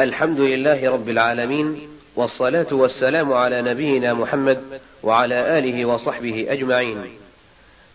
[0.00, 1.80] الحمد لله رب العالمين
[2.16, 4.60] والصلاة والسلام على نبينا محمد
[5.02, 6.96] وعلى آله وصحبه أجمعين.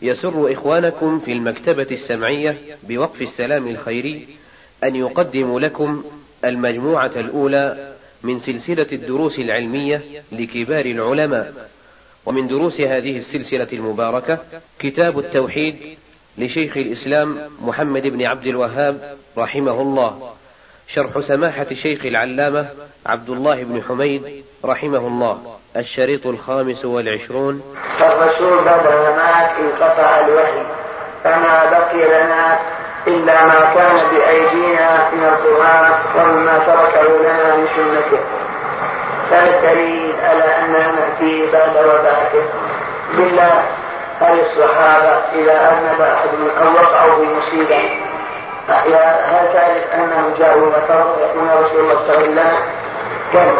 [0.01, 4.27] يسر إخوانكم في المكتبة السمعية بوقف السلام الخيري
[4.83, 6.03] أن يقدموا لكم
[6.45, 7.93] المجموعة الأولى
[8.23, 11.69] من سلسلة الدروس العلمية لكبار العلماء،
[12.25, 14.39] ومن دروس هذه السلسلة المباركة
[14.79, 15.75] كتاب التوحيد
[16.37, 20.33] لشيخ الإسلام محمد بن عبد الوهاب رحمه الله
[20.95, 22.65] شرح سماحة الشيخ العلامة
[23.05, 25.37] عبد الله بن حميد رحمه الله
[25.77, 27.61] الشريط الخامس والعشرون.
[28.01, 28.83] الرسول بعد
[29.17, 30.63] مات انقطع الوحي
[31.23, 32.59] فما بقي لنا
[33.07, 38.23] إلا ما كان بأيدينا من القرآن ومما تركه لنا من سنته.
[39.29, 42.43] فالدليل على أننا نأتي بعد وفاته
[43.17, 43.63] بالله
[44.19, 46.29] هل الصحابة إذا أذنب أحد
[46.61, 48.08] أو وقعوا في مصيبة.
[48.69, 52.57] هل تعرف أنهم جاءوا وذكروا يقول رسول الله صلى الله عليه وسلم
[53.33, 53.55] كم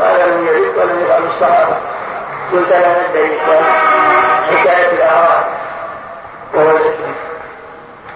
[0.00, 1.76] قال لم يعد ولم يفعل الصحابة
[2.52, 3.40] قلت لا ندري
[4.50, 5.44] حكاية الأعراب
[6.54, 7.12] وهو الإثم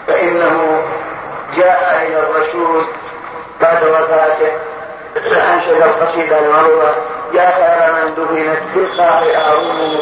[0.07, 0.83] فإنه
[1.57, 2.87] جاء إلى الرسول
[3.61, 4.53] بعد وفاته.
[5.15, 6.95] فأنشد القصيدة المعروفة
[7.35, 9.99] يا خير من دفنت في القاع أعظمه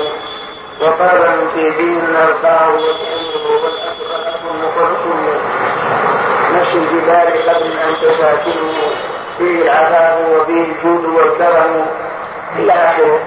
[0.81, 5.41] وقال من في دين نلقاه وتأمره والأسرى مقرصه
[6.55, 8.93] نفس الجبال قبل أن تساكنه
[9.39, 11.87] فيه العذاب وفيه الجود والكرم.
[12.57, 13.21] إلى آخره.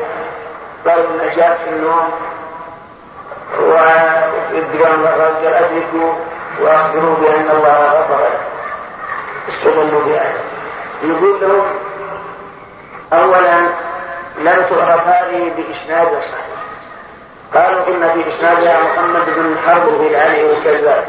[0.87, 2.11] قال النجاة في النوم.
[3.59, 6.13] وإدغام الرجل أدركوا
[6.61, 8.19] وأخبروا بأن الله غفر.
[8.19, 8.39] له
[9.55, 10.37] استدلوا بآية
[11.03, 11.67] يقول لهم
[13.13, 13.59] أولا
[14.37, 16.52] لم تعرف هذه بإسناد صحيح.
[17.55, 21.05] قالوا إن في إسنادها محمد بن حرب الهلالي والكذاب.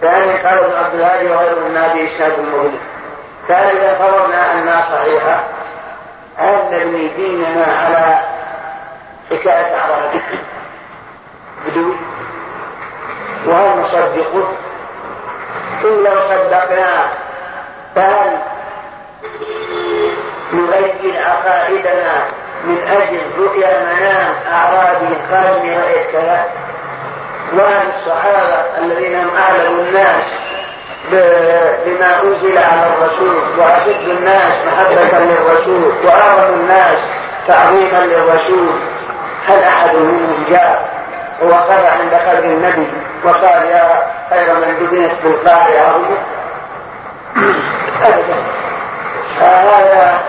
[0.00, 2.80] ثانيا قال ابن عبد الهادي وغيره من بإسناد مغلق
[3.48, 5.44] ثالثا فرضنا أنها صحيحة
[6.38, 8.20] أن نبني ديننا على
[9.30, 10.10] حكاية أعراض.
[11.66, 11.96] بدون.
[13.46, 14.48] وهل نصدقه؟
[15.84, 17.08] إن لو صدقناه
[17.94, 18.38] فهل
[20.52, 26.44] نغير عقائدنا؟ من أجل رؤيا منام أعرابي قال رأيت كذا.
[27.58, 30.24] وعن الصحابة الذين هم أعلم الناس
[31.84, 36.98] بما أنزل على الرسول وأشد الناس محبة للرسول وأعظم الناس
[37.48, 38.80] تعظيما للرسول
[39.48, 40.92] هل أحد منهم جاء؟
[41.42, 42.86] ووقف عند خلق النبي
[43.24, 46.18] وقال يا خير من دبنت بالقاع عظيم
[48.04, 48.36] أبدا.
[49.40, 50.20] فهذا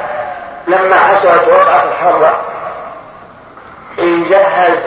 [0.67, 2.41] لما حصلت وقعة الحرة
[3.99, 4.77] جهز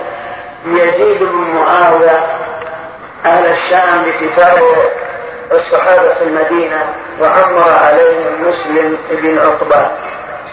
[0.66, 2.26] يزيد بن معاوية
[3.24, 4.58] أهل الشام بكتاب
[5.52, 9.90] الصحابة في المدينة وعمر عليهم مسلم بن عقبة.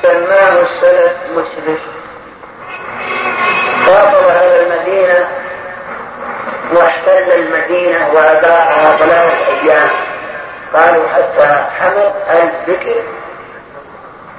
[0.04, 1.78] سماه السلف مسلم.
[3.86, 5.28] خاطب أهل المدينة
[6.74, 9.90] واحتل المدينة وأباعها ثلاثة أيام.
[10.74, 13.04] قالوا حتى حمل الذكر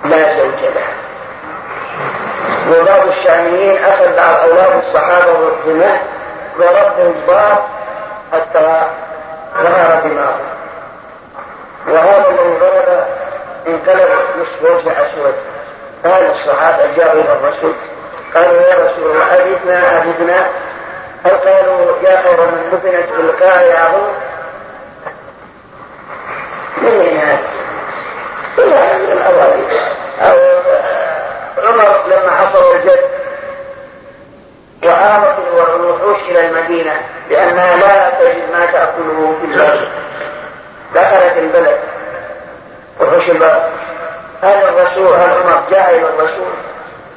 [0.05, 0.89] لا زوج له.
[2.71, 6.03] وبعض الشاميين أخذ بعض أولاد الصحابة والدماء
[6.59, 7.59] ورد الباب
[8.33, 8.83] حتى
[9.63, 10.55] ظهر دماغه.
[11.89, 13.05] وهذا الذي ضرب
[13.67, 15.35] انقلب نصف وجه اسود
[16.05, 17.75] قال الصحابة جاءوا إلى الرسول
[18.35, 20.47] قالوا يا رسول الله حدثنا عبدنا
[21.25, 24.15] هل قالوا يا خير من دفنت بالقاع عظيم
[26.83, 27.54] من هذا؟
[28.65, 29.79] كلها من الاوائل
[30.21, 30.39] أو
[31.69, 33.01] عمر لما حصل الجد
[34.85, 35.35] وآوت
[35.75, 36.93] الوحوش إلى المدينة
[37.31, 38.67] لانها لا تجد ما
[39.41, 39.89] في البلد
[40.95, 41.79] دخلت البلد.
[43.01, 43.63] وحوش البلد.
[44.43, 46.55] هذا الرسول هذا عمر جاء إلى الرسول؟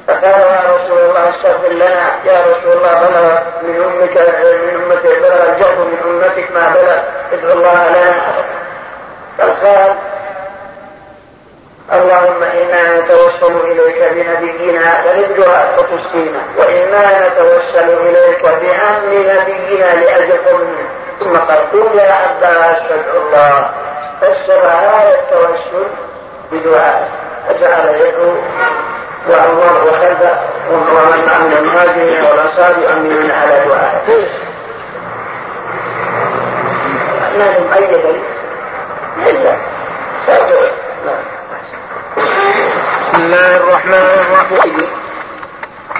[0.06, 2.10] فقال يا رسول الله استغفر لنا.
[2.24, 4.18] يا رسول الله بلغ من أمك
[4.62, 6.98] من امتك بلغ الجهل من أمتك ما بلغ.
[7.32, 8.44] ادعو الله لنا.
[9.38, 9.94] فقال
[11.92, 20.88] اللهم إنا نتوسل إليك بنبينا ونبدها فتسقينا وإنا نتوسل إليك بعم نبينا لأجل قومنا.
[21.20, 23.70] ثم قال قل يا عباس فادعو الله.
[24.20, 25.86] فسر هذا التوسل
[26.52, 27.08] بدعاء.
[27.48, 28.32] فجعل يدعو
[29.30, 30.22] وعمر وخلف.
[30.72, 34.28] ومن معه المهاجرين والأنصار يؤمنون على دعائه.
[37.38, 38.20] ما مؤيدا
[39.26, 39.56] إلا.
[42.18, 44.90] بسم الله الرحمن الرحيم.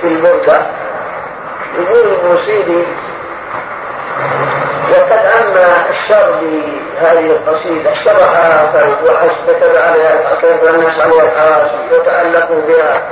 [0.00, 0.67] في البردة
[1.79, 2.82] يقول الموسيقي
[4.91, 5.12] وقد
[5.43, 8.35] أما الشر بهذه القصيدة شرح
[8.73, 10.20] فوضوح كتب عليها
[10.75, 13.03] الناس عليها الحواسي وتألقوا بها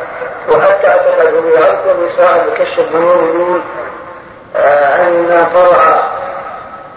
[0.48, 1.70] وحتى أعتقدوا بها.
[1.70, 3.60] أذكر بصاحب كشف الظنون يقول
[4.56, 6.02] آه، أن طرع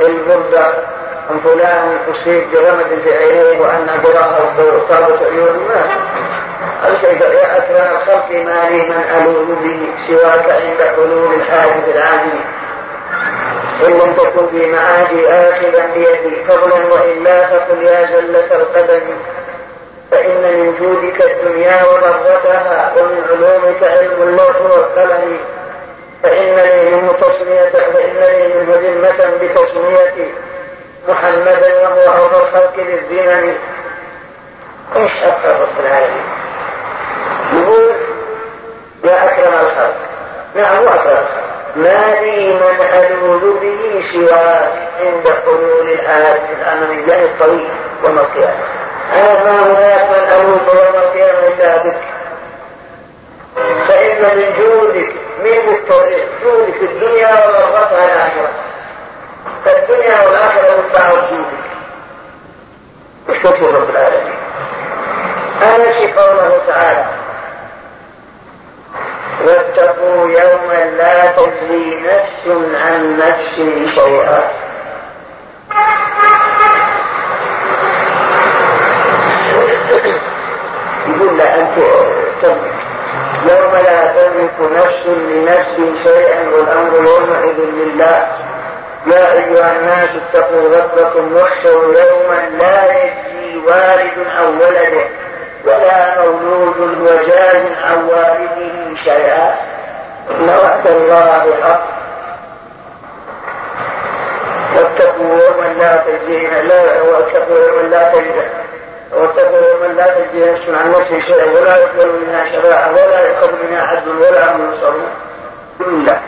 [0.01, 0.73] البردة
[1.31, 4.55] أن فلان أصيب برمد في عينيه وأن قراءه
[4.89, 5.99] طابت عيون ما
[7.01, 12.39] شيء يا اكرم الخلق ما لي من الوذ به سواك عند حلول الحادث العادي
[13.87, 19.01] إن لم تكن في معادي آخذا بيدي فضلا وإلا فقل يا زلة القدم.
[20.11, 25.37] فإن من جودك الدنيا وضرتها ومن علومك علم اللوح والقلم.
[26.23, 30.31] فإنني من تصمية فإنني من ذمة بتصمية
[31.09, 33.55] محمدا وهو أرض الخلق للزمن
[34.95, 36.23] إيش؟ أكثر رب العالمين.
[37.53, 37.91] يقول
[39.03, 39.95] يا أكرم الخلق
[40.55, 47.25] نعم وأكرم الخلق ما لي من ألوذ به سواك عند حلول الآيات الأمنية.
[47.25, 47.69] الطويل
[48.03, 48.63] يوم القيامة.
[49.13, 51.97] أنا ما هناك من ألوذ يوم القيامة إلا بك
[53.87, 55.11] فإن من جودك
[55.43, 58.49] من التوحيد جودك في الدنيا ورغبتها الآخرة.
[59.65, 61.69] فالدنيا والآخرة متاع جودك
[63.29, 64.39] اشكر رب العالمين.
[65.61, 67.05] أنسي قوله تعالى.
[69.45, 72.43] واتقوا يوما لا تجزي نفس
[72.75, 73.55] عن نفس
[73.99, 74.51] شيئا.
[81.07, 81.77] يقول لا أنت
[83.49, 88.27] يوم لا تملك نفس لنفس شيئا والأمر يومئذ لله.
[89.07, 95.05] يا أيها الناس اتقوا ربكم واخشوا يوما لا يجزي والد أو ولده
[95.65, 99.55] ولا مولود هو جاز عن والده شيئا.
[100.31, 101.83] إن وعد الله حق.
[104.75, 108.47] واتقوا يوما لا تجزي لا واتقوا يوما لا تجزي
[109.13, 113.81] واتقوا يوما لا تجزي نفس عن نفس شيئا ولا يقبل منها شفاعة ولا يقبل منها
[113.81, 116.19] عدل ولا هم ينصرون لا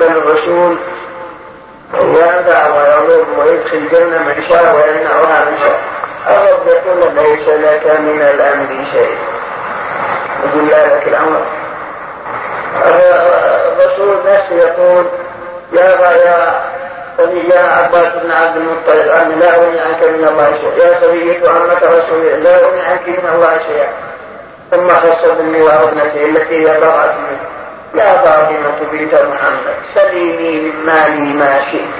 [0.00, 0.78] بل الرسول
[2.00, 5.80] ينفع ويضر ويدخل الجنة من شاء ويمنعها من شاء.
[6.28, 9.18] الرب يقول ليس لك من الأمر شيء.
[10.44, 11.42] يقول لا لك الأمر.
[12.86, 15.06] الرسول نفسه يقول
[15.72, 16.62] يا يا
[17.54, 20.86] يا عباس بن عبد المطلب أنا لا أغني عنك من الله شيئا.
[20.86, 23.88] يا صبية عمة رسول لا أغني عنك من الله شيئا.
[24.70, 27.55] ثم خص بالنوار ابنته التي هي ضرعت منه.
[27.96, 31.96] يا فاطمة بنت محمد سليني من مالي ما شئت.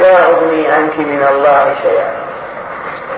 [0.00, 2.12] لا أغني عنك من الله شيئا.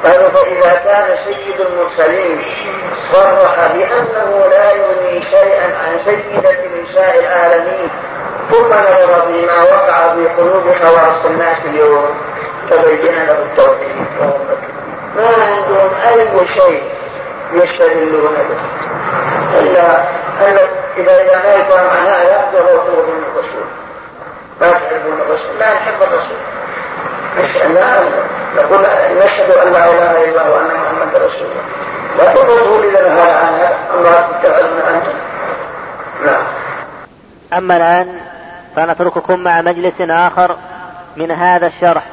[0.04, 2.42] قالوا فإذا كان سيد المرسلين
[3.12, 7.88] صرح بأنه لا يغني شيئا عن سيدة نساء العالمين.
[8.50, 12.10] ثم نظر فيما وقع في قلوب خواص الناس اليوم.
[12.70, 14.06] تبين له التوحيد.
[15.16, 16.82] ما عندهم أي شيء
[17.52, 18.60] يستدلون به.
[19.60, 19.96] إلا
[20.48, 20.58] أن
[20.96, 23.66] إذا إذا ما يفهم عن هذا فهو من الرسول
[24.60, 26.36] ما تحبون الرسول لا نحب الرسول.
[28.56, 28.80] نقول
[29.16, 31.64] نشهد أن لا إله إلا الله وأن محمدا رسول الله.
[32.18, 35.12] لا تقولوا إذا نهى عنها الله تتبعون أنتم
[36.24, 36.44] نعم.
[37.52, 38.20] أما الآن
[38.76, 40.56] فنترككم مع مجلس آخر
[41.16, 42.04] من هذا الشرح.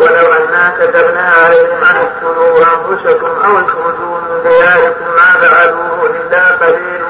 [0.00, 7.02] ولو أنا كتبنا عليهم أن اقتلوا أنفسكم أو اخرجوا من دياركم ما فعلوه إلا قليل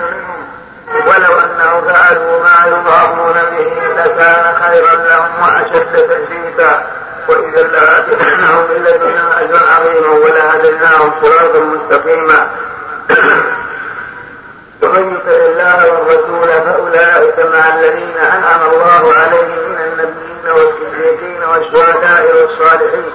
[1.06, 6.85] ولو أنهم فعلوا ما يضعفون به لكان خيرا لهم وأشد تثبيتا
[7.28, 12.49] وإذا لآتيناهم من لدنا أجرا عظيما ولهديناهم صراطا مستقيما.
[14.82, 23.12] ومن يطع الله والرسول فأولئك مع الذين أنعم الله عليهم من النبيين والصديقين والشهداء والصالحين.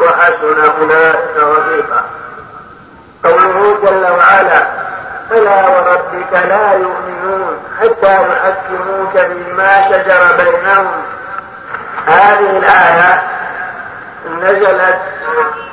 [0.00, 2.04] وحسن أولئك رفيقا.
[3.24, 4.66] قوله جل وعلا
[5.30, 11.02] فلا وربك لا يؤمنون حتى يحكموك فيما شجر بينهم.
[12.06, 13.22] هذه الآية
[14.42, 14.98] نزلت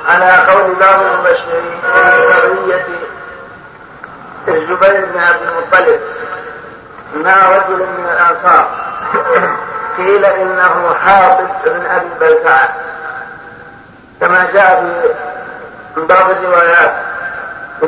[0.08, 2.00] على قول بعض المبشرين في
[2.32, 2.86] قضية
[4.48, 6.00] الزبير بن عبد المطلب.
[7.14, 8.68] مع رجل من الأنصار.
[9.96, 12.74] قيل إنه حاطب بن أبي بلتعة.
[14.20, 15.02] كما جاء
[15.94, 16.92] في بعض الروايات
[17.80, 17.86] في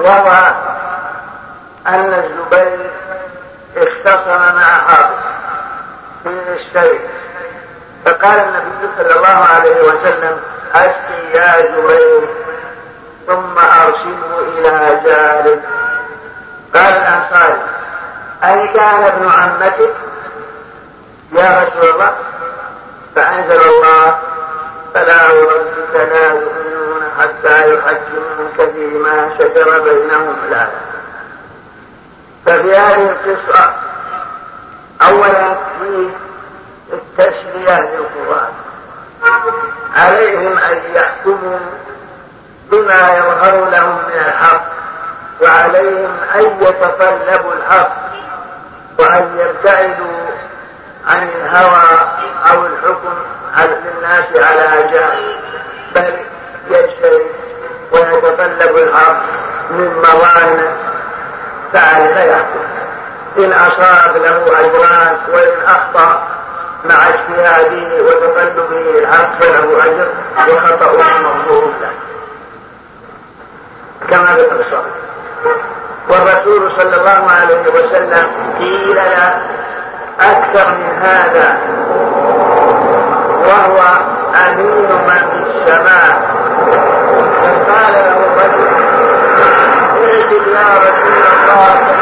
[0.00, 0.54] روى
[1.86, 2.90] أن الزبير
[3.76, 5.14] اختصم مع حافظ
[6.24, 7.00] من الشيء
[8.04, 10.40] فقال النبي صلى الله عليه وسلم
[10.74, 12.28] أسقي يا زبير.
[13.28, 15.60] ثم أرسله إلى جارك
[16.74, 17.60] قال الأنصاري
[18.44, 19.94] أي كان ابن عمتك؟
[21.32, 22.12] يا رسول الله
[23.16, 24.18] فأنزل الله
[24.94, 25.68] فلا وربك
[27.44, 30.68] لا يحكموك فيما شجر بينهم لا.
[32.46, 33.72] ففي هذه القصة
[35.02, 36.08] أولا في
[36.92, 38.52] التسلية للقرآن
[39.96, 41.58] عليهم أن يحكموا
[42.70, 44.62] بما يظهر لهم من الحق
[45.42, 47.92] وعليهم أن يتطلبوا الحق
[48.98, 50.18] وأن يبتعدوا
[51.06, 52.00] عن الهوى
[52.52, 53.14] أو الحكم
[53.58, 55.38] للناس على جهل
[55.94, 56.14] بل
[56.70, 57.26] يجتهد
[57.92, 59.22] ويتطلب الحق
[59.70, 60.72] من موانع
[61.72, 62.68] فعل فيحكم
[63.38, 66.22] إن أصاب له أجران وإن أخطأ
[66.84, 70.08] مع اجتهاده وتقلبه الحق فله أجر
[70.48, 72.07] وخطأه مغفور له.
[74.10, 74.42] كما في
[76.08, 78.26] والرسول صلى الله عليه وسلم
[78.58, 79.42] قيل له
[80.20, 81.58] أكثر من هذا
[83.46, 83.78] وهو
[84.48, 86.38] أمين من في السماء.
[87.42, 88.68] فقال له الرجل
[89.42, 91.98] اعجب يا رسول الله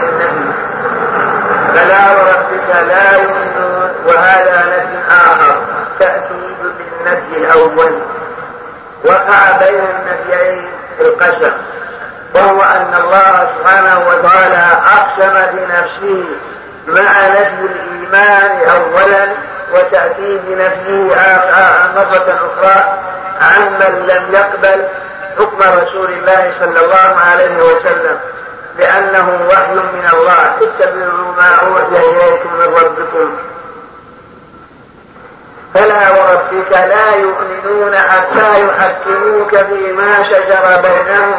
[0.00, 0.52] للنبي
[1.74, 5.56] فلا وربك لا يؤمنون وهذا نفي آخر
[6.00, 8.00] تأكيد للنفي الأول
[9.70, 10.68] بين النفيين
[11.00, 11.52] القسم
[12.34, 16.24] وهو أن الله سبحانه وتعالى أقسم بنفسه
[16.86, 19.28] مع نفي الإيمان أولا
[19.74, 21.14] وتأكيد نفيه
[21.96, 22.98] مرة أخرى
[23.42, 24.84] عمن لم يقبل
[25.38, 28.18] حكم رسول الله صلى الله عليه وسلم
[28.78, 33.36] لأنه وحي من الله اتبعوا ما أوحي إليكم من ربكم.
[35.76, 41.38] فلا وربك لا يؤمنون حتى يحكموك فيما شجر بينهم.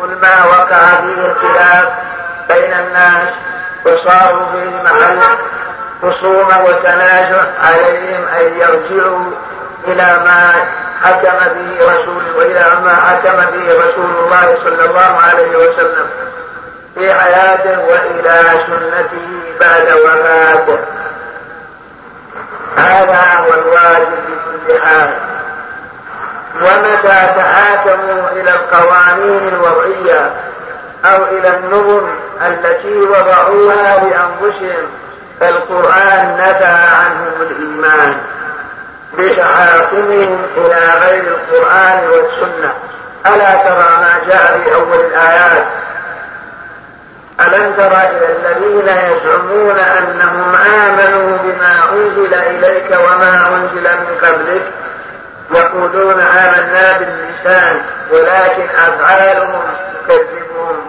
[0.00, 1.88] قل ما وقع فيه الخلاف
[2.48, 3.28] بين الناس.
[3.86, 5.20] وصاروا في محل
[6.02, 9.30] خصومة وتنازع عليهم أن يرجعوا
[9.86, 10.52] إلى ما
[11.02, 16.06] حكم به رسول وإلى ما حكم به رسول الله صلى الله عليه وسلم.
[16.94, 19.28] في حياته وإلى سنته
[19.60, 20.78] بعد وفاته.
[22.76, 25.14] هذا هو الواجب بكل حال.
[26.62, 30.30] ومتى تحاكموا إلى القوانين الوضعية
[31.04, 32.08] أو إلى النظم
[32.46, 34.86] التي وضعوها لأنفسهم
[35.40, 38.16] فالقرآن نفى عنهم الإيمان
[39.18, 42.72] بتحاكمهم إلى غير القرآن والسنة.
[43.26, 45.64] ألا ترى ما جاء في أول الآيات
[47.40, 54.62] ألم تر إلى الذين يزعمون أنهم آمنوا بما أنزل إليك وما أنزل من قبلك
[55.54, 57.80] يقولون آمنا باللسان
[58.10, 59.62] ولكن أفعالهم
[60.08, 60.86] تكذبهم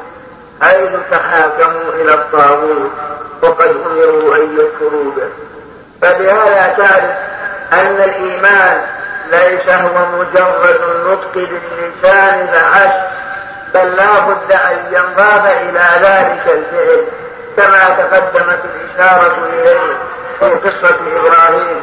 [0.62, 2.92] حيث تحاكموا إلى الطاغوت؟
[3.42, 5.30] وقد أمروا أن يكفروا به.
[6.02, 7.16] فبهذا تعرف
[7.74, 8.82] أن الإيمان
[9.32, 13.09] ليس هو مجرد النطق باللسان فحسب
[13.74, 17.06] بل لا بد أن ينضاف إلى ذلك الفعل
[17.58, 19.98] كما تقدمت الإشارة إليه
[20.40, 21.82] في قصة إبراهيم.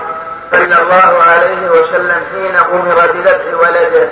[0.53, 4.09] صلى الله عليه وسلم حين أمر بذبح ولده.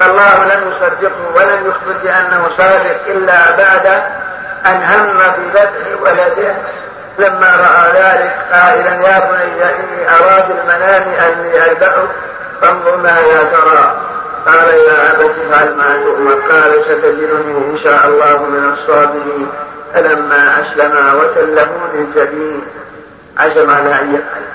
[0.00, 3.86] فالله لم يصدقه ولم يخبر بأنه صادق إلا بعد
[4.66, 6.54] أن هم بذبح ولده.
[7.18, 12.08] لما رأى ذلك قائلا يا بني إني أرى المنام أني أذبحك
[12.62, 14.05] فانظر ماذا ترى.
[14.46, 19.48] قال يا أبت افعل ما تؤمر قال ستجدني إن شاء الله من الصابرين.
[19.94, 22.62] فلما أسلما وسلموا للجبين
[23.38, 24.46] عزم على أن يفعل.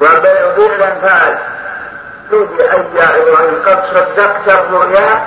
[0.00, 1.38] وفعلا فعل.
[2.32, 5.22] نودي أي يا إبراهيم قد صدقت الرؤيا.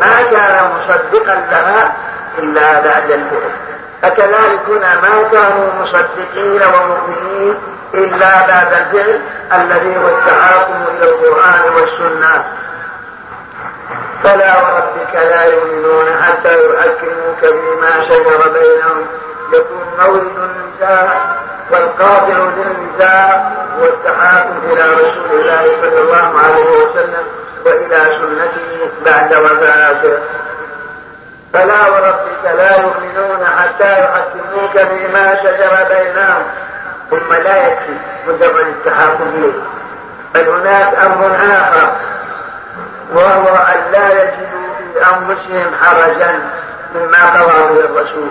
[0.00, 1.92] ما كان مصدقا لها
[2.38, 3.52] إلا بعد الفعل.
[4.02, 7.54] فكذلك هنا ما كانوا مصدقين ومؤمنين
[7.94, 9.20] إلا بعد الفعل
[9.54, 12.44] الذي هو التحاكم إلى القرآن والسنة.
[14.26, 19.06] فلا وربك لا يؤمنون حتى يحكموك فيما شجر بينهم
[19.52, 21.36] يكون مورد النزاع
[21.70, 27.26] والقاطع للنزاع والتحاكم إلى رسول الله صلى الله عليه وسلم
[27.66, 30.18] والى سنته بعد وفاته
[31.52, 36.42] فلا وربك لا يؤمنون حتى يحكموك فيما شجر بينهم.
[37.10, 37.96] ثم لا يكفي
[38.28, 39.62] مجرد التحاكم اليه.
[40.34, 42.15] بل هناك أمر اخر.
[43.14, 46.40] وهو أن لا يجدوا في أنفسهم حرجا
[46.94, 48.28] مما قضى به الرسول.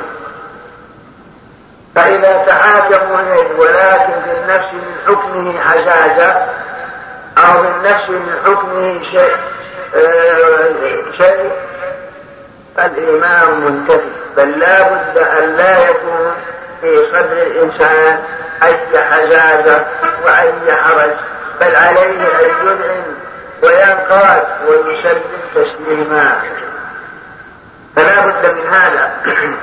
[1.95, 6.45] فإذا تحاكموا إليه ولكن في النفس من حكمه حجاجة
[7.37, 9.35] أو من نفس من حكمه شيء
[9.95, 10.71] آه،
[11.21, 11.51] شيء
[12.79, 16.33] الإيمان منتفي بل لا بد أن لا يكون
[16.81, 18.19] في صدر الإنسان
[18.63, 19.85] أي حزازة
[20.25, 21.11] وأي حرج.
[21.61, 23.15] بل عليه أن يذعن
[23.63, 25.21] وينقاد ويسلم
[25.55, 26.41] تسليما
[27.95, 29.13] فلا بد من هذا.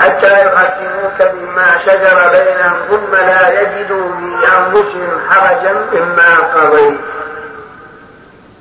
[0.00, 6.98] حتى يحكموك بما شجر بينهم ثم لا يجدوا في أنفسهم حرجا مما قضيت.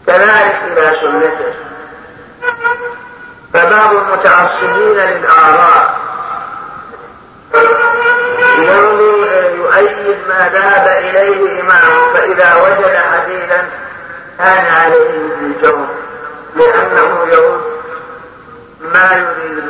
[0.08, 1.54] كذلك إلى سنته.
[3.54, 6.04] فبعض المتعصبين للآراء.
[9.56, 13.70] يؤيد ما ذهب إليه امامه فإذا وجد حديثا
[14.38, 15.88] كان عليه بالجور
[16.56, 17.62] لأنه يرد
[18.82, 19.64] ما يريد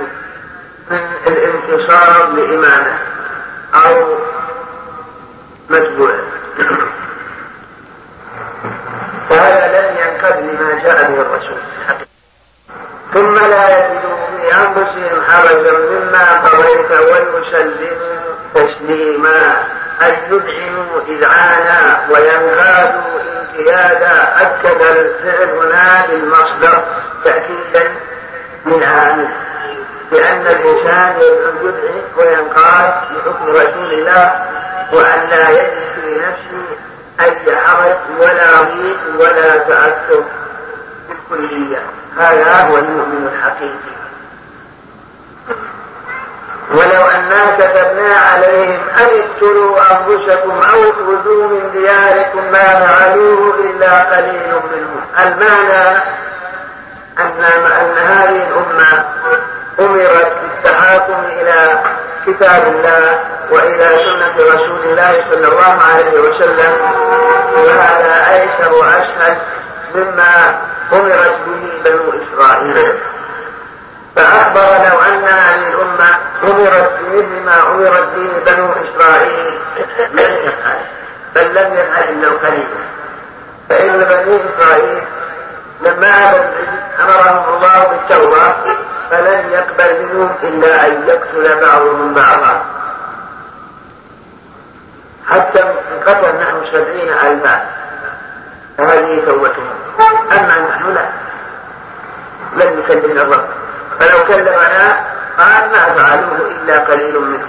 [0.92, 2.98] من الانتصار لإمامه
[3.76, 4.18] أو
[5.70, 6.24] متبوعه
[9.30, 11.58] فهذا لن ينقذ لما جاء به الرسول
[13.14, 19.64] ثم لا يجدوا في أنفسهم حرجا مما قضيت ويسلموا تسليما.
[20.02, 26.84] أن يدعموا إذعانا وينقادوا انقيادا أكد الفعل هنا بالمصدر
[27.26, 27.92] تأكيدا
[28.66, 29.28] من عامل
[30.12, 31.16] بأن الإنسان
[31.62, 34.48] يدعي وينقاد بحكم رسول الله
[34.94, 36.66] وأن لا يجد في نفسه
[37.22, 40.24] أي حرج ولا ضيق ولا تأثر
[41.10, 41.82] بالكلية.
[42.18, 43.93] هذا هو المؤمن الحقيقي.
[46.74, 54.54] ولو أنا كتبنا عليهم أن اقتلوا أنفسكم أو اخرجوا من دياركم ما فعلوه إلا قليل
[54.74, 55.02] منهم.
[55.20, 55.98] المعنى
[57.20, 57.44] أن
[57.82, 59.06] أن هذه الأمة
[59.80, 61.80] أمرت بالتحاكم إلى
[62.28, 63.20] كتاب الله
[63.52, 66.74] وإلى سنة رسول الله صلى الله عليه وسلم
[67.56, 69.38] وهذا أيسر وأسهل
[69.96, 70.60] مما
[70.94, 73.00] أمرت به بنو إسرائيل.
[74.16, 79.60] فأخبر لو أن هذه الأمة أمرت بمثل ما أمرت به بنو إسرائيل.
[80.14, 80.52] لم
[81.36, 82.68] بل لم يفعل إلا القليل
[83.70, 85.04] فإن بني إسرائيل
[85.82, 86.34] لما
[87.00, 88.54] أمرهم الله بالتوبة
[89.12, 92.66] فلن يقبل منهم إلا أن يقتل بعضهم بعضا.
[95.30, 95.60] حتى
[96.06, 97.66] قتل نحو سبعين ألفا.
[98.78, 99.76] فهذه توبتهم.
[100.32, 101.06] أما نحن لا.
[102.58, 103.46] لن يكلمنا الرب
[104.00, 105.06] فلو كلمنا
[105.40, 107.48] قال ما فعلوه إلا قليل منهم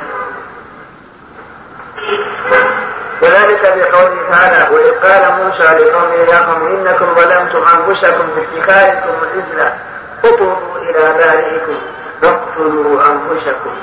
[3.22, 9.74] وذلك في قوله تعالى وإذ قال موسى لقومه يا قوم إنكم ظلمتم أنفسكم باتخاذكم العزلة
[10.22, 11.78] فتوبوا إلى بارئكم
[12.22, 13.74] فاقتلوا أنفسكم.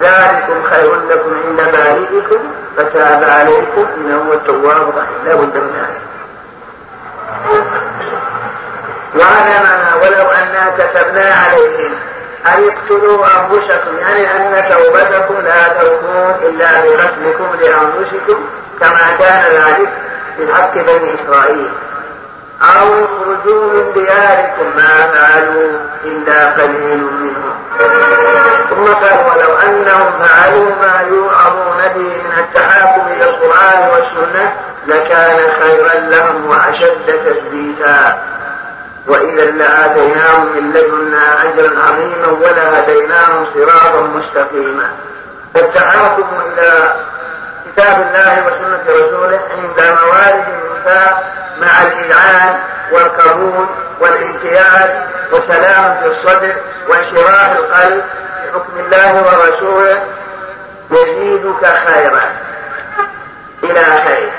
[0.00, 2.40] ذلكم خير لكم عند بارئكم
[2.76, 5.24] فتاب عليكم إنه هو التواب الرحيم.
[5.24, 6.00] لا بد من هذا.
[9.14, 11.94] معنى ولو أنا كتبنا عليهم.
[12.46, 13.98] أن اقتلوا أنفسكم.
[14.00, 18.44] يعني أن توبتكم لا تكون إلا بقتلكم لأنفسكم
[18.80, 19.88] كما كان ذلك
[20.36, 21.70] في حق بني إسرائيل.
[22.62, 25.70] أو اخرجوا من دياركم ما فعلوا
[26.04, 27.54] إلا قليل منهم.
[28.70, 34.52] ثم قال ولو أنهم فعلوا ما يوعظون به من التحاكم إلى القرآن والسنة
[34.86, 38.18] لكان خيرا لهم وأشد تثبيتا.
[39.06, 44.90] وإذا لآتيناهم من لدنا أجرا عظيما ولهديناهم صراطا مستقيما.
[45.54, 46.96] فالتحاكم إلى
[47.66, 52.58] كتاب الله وسنة رسوله عند موارد النساء مع الإذعان
[52.92, 53.66] والقبول
[54.00, 54.90] والانقياد
[55.32, 56.54] وسلام في الصدر
[56.88, 58.04] وانشراح القلب
[58.44, 60.02] بحكم الله ورسوله
[60.90, 62.22] يزيدك خيرا.
[63.64, 64.30] إلى خير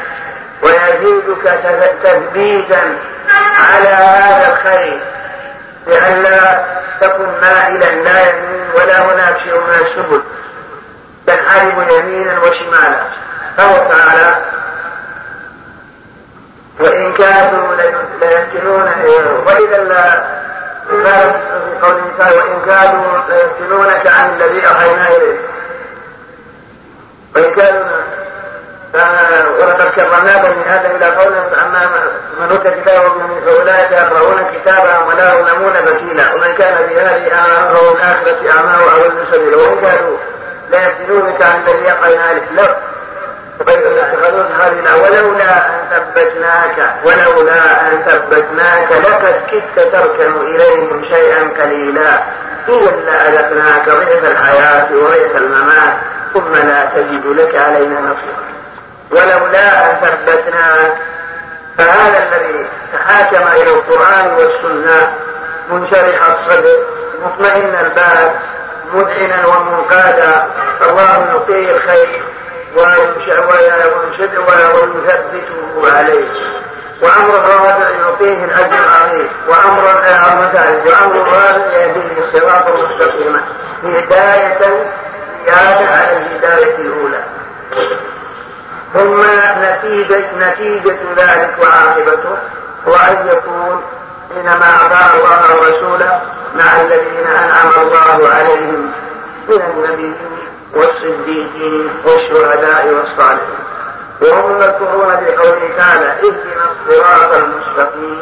[0.64, 1.60] ويزيدك
[2.04, 2.98] تثبيتا
[3.60, 5.02] على هذا الخير
[5.88, 6.66] لئلا
[7.02, 10.22] تكن مائلا لا يمين ولا هناك شيء من السبل
[11.28, 13.04] تنحرم يمينا وشمالا.
[13.58, 14.36] قال تعالى
[16.80, 17.76] وإن كانوا
[18.22, 18.92] ليفتنون
[19.46, 20.24] وإذا لا
[20.90, 25.40] في قوله تعالى وإن كانوا ليفتنونك عن الذي أوحينا إليك.
[27.36, 27.84] وإن كانوا
[28.94, 31.90] ولقد كرمنا بني آدم إلى قول فأما
[32.40, 33.14] من أوتي كتابه
[33.46, 39.12] فأولئك يقرؤون كتابهم ولا يظلمون فتيلا ومن كان في هذه اعمى فهو الاخره اعمى واول
[39.32, 40.18] سبيلا وإن كانوا
[40.72, 42.92] لا يفتنونك عن الذي يقعنا الف لا
[43.68, 52.24] اتخذون هذه ولولا أن ثبتناك ولولا أن ثبتناك لقد كدت تركن إليهم شيئا قليلا.
[52.70, 55.94] إذا لأذقناك ضعف الحياة وضعف الممات.
[56.34, 58.51] ثم لا تجد لك علينا نصيرا.
[59.12, 60.98] ولولا أن ثبتناك
[61.78, 65.14] فهذا الذي تحاكم إلى القرآن والسنة
[65.72, 66.78] منشرح الصدر
[67.26, 68.32] مطمئن البال
[68.94, 70.48] مذعنا ومنقادا
[70.80, 72.24] فالله يعطيه الخير
[72.76, 76.52] وينشد ويثبته عليه.
[77.02, 79.84] وأمر الرابع يعطيه الأجر العظيم وأمر
[80.86, 83.42] وأمر الرابع يهديه الصراط المستقيم.
[83.84, 84.60] هداية
[85.46, 87.24] زيادة على الهداية الأولى.
[88.94, 89.22] ثم
[89.64, 92.38] نتيجة نتيجة ذلك وعاقبته
[92.88, 93.82] هو أن يكون
[94.36, 96.22] حينما أطاع الله ورسوله
[96.56, 98.92] مع الذين أنعم الله عليهم
[99.50, 100.16] من النبيين
[100.74, 103.62] والصديقين والشهداء والصالحين.
[104.22, 108.22] وهم مذكورون في قوله تعالى اهدنا الصراط المستقيم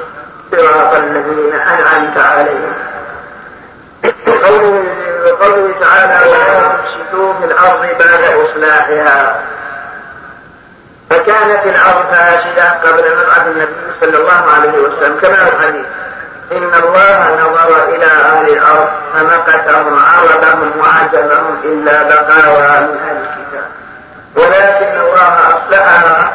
[0.51, 2.73] صراط الذين أنعمت عليهم.
[5.25, 9.41] وقوله تعالى ولا تفسدوا في الأرض بعد إصلاحها
[11.09, 15.19] فكانت الأرض فاسدة قبل مبعث النبي صلى الله عليه وسلم.
[15.21, 15.85] كما الحديث.
[16.51, 23.69] إن الله نظر إلى أهل الأرض فمقتهم عربهم وعجبهم إلا بقاوى من أهل الكتاب.
[24.35, 26.33] ولكن الله أصلحها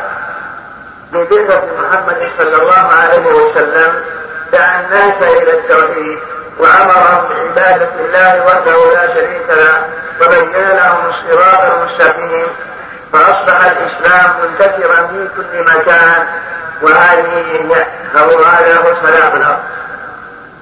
[1.12, 4.04] ببعثة محمد صلى الله عليه وسلم
[4.52, 6.18] دعا الناس إلى التوحيد
[6.58, 9.84] وأمرهم بعبادة الله وحده لا شريك له
[10.20, 12.46] وبين لهم الصراط المستقيم
[13.14, 16.26] فأصبح الإسلام منتشرا في كل مكان
[16.82, 19.58] وهذه هذا هو صلاح الأرض.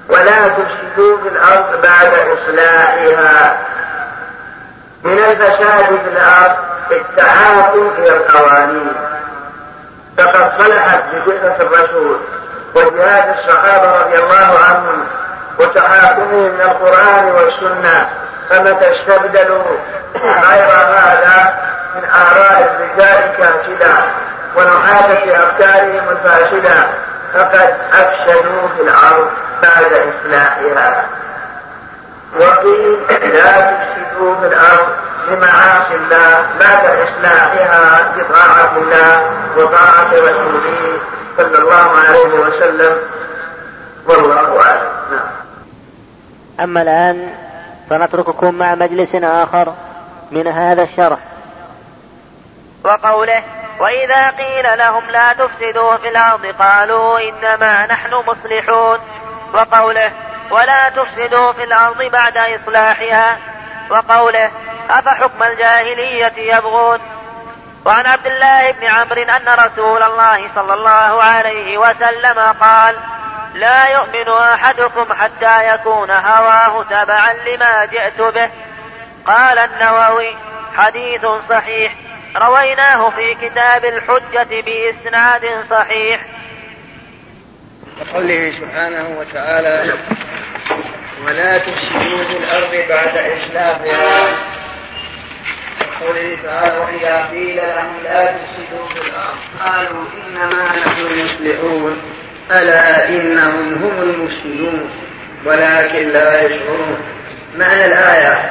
[0.09, 3.57] ولا تفسدوا في الأرض بعد إصلاحها.
[5.03, 6.55] من الفساد في الأرض
[6.91, 8.93] التعاطي إلى القوانين.
[10.17, 12.17] فقد صلحت بجثة الرسول
[12.75, 15.05] وجهاد الصحابة رضي الله عنهم
[15.59, 18.09] وتحاكمهم من القرآن والسنة
[18.49, 19.77] فمتى استبدلوا
[20.15, 24.11] غير هذا من آراء الرجال كافلة
[24.55, 26.87] ونحاة أفكارهم الفاسدة
[27.33, 29.29] فقد أفسدوا في الأرض
[29.63, 31.05] بعد إصلاحها.
[32.39, 34.87] وقيل لا تفسدوا في الأرض
[35.27, 40.99] بمعاصي الله بعد إصلاحها بطاعة الله وطاعة رسوله
[41.37, 42.97] صلى الله عليه وسلم.
[44.07, 44.89] والله أعلم.
[45.11, 45.29] نعم.
[46.59, 47.33] أما الآن
[47.89, 49.73] فنترككم مع مجلس آخر
[50.31, 51.19] من هذا الشرح.
[52.83, 53.43] وقوله
[53.79, 58.99] وإذا قيل لهم لا تفسدوا في الأرض قالوا إنما نحن مصلحون.
[59.53, 60.11] وقوله
[60.51, 63.37] ولا تفسدوا في الأرض بعد إصلاحها.
[63.89, 64.51] وقوله
[64.89, 66.99] أفحكم الجاهلية يبغون.
[67.85, 72.95] وعن عبد الله بن عمرو أن رسول الله صلى الله عليه وسلم قال
[73.53, 78.49] لا يؤمن أحدكم حتى يكون هواه تبعا لما جئت به.
[79.25, 80.35] قال النووي
[80.77, 81.93] حديث صحيح.
[82.35, 86.19] رويناه في كتاب الحجة بإسناد صحيح.
[88.01, 89.93] وقوله سبحانه وتعالى
[91.25, 94.37] ولا تفسدوا في الأرض بعد إصلاحها
[96.01, 102.01] وقوله تعالى وإذا قيل لهم لا تفسدوا في الأرض قالوا إنما نحن مصلحون
[102.51, 104.89] ألا إنهم هم المفسدون
[105.45, 106.97] ولكن لا يشعرون.
[107.57, 108.49] معنى الآية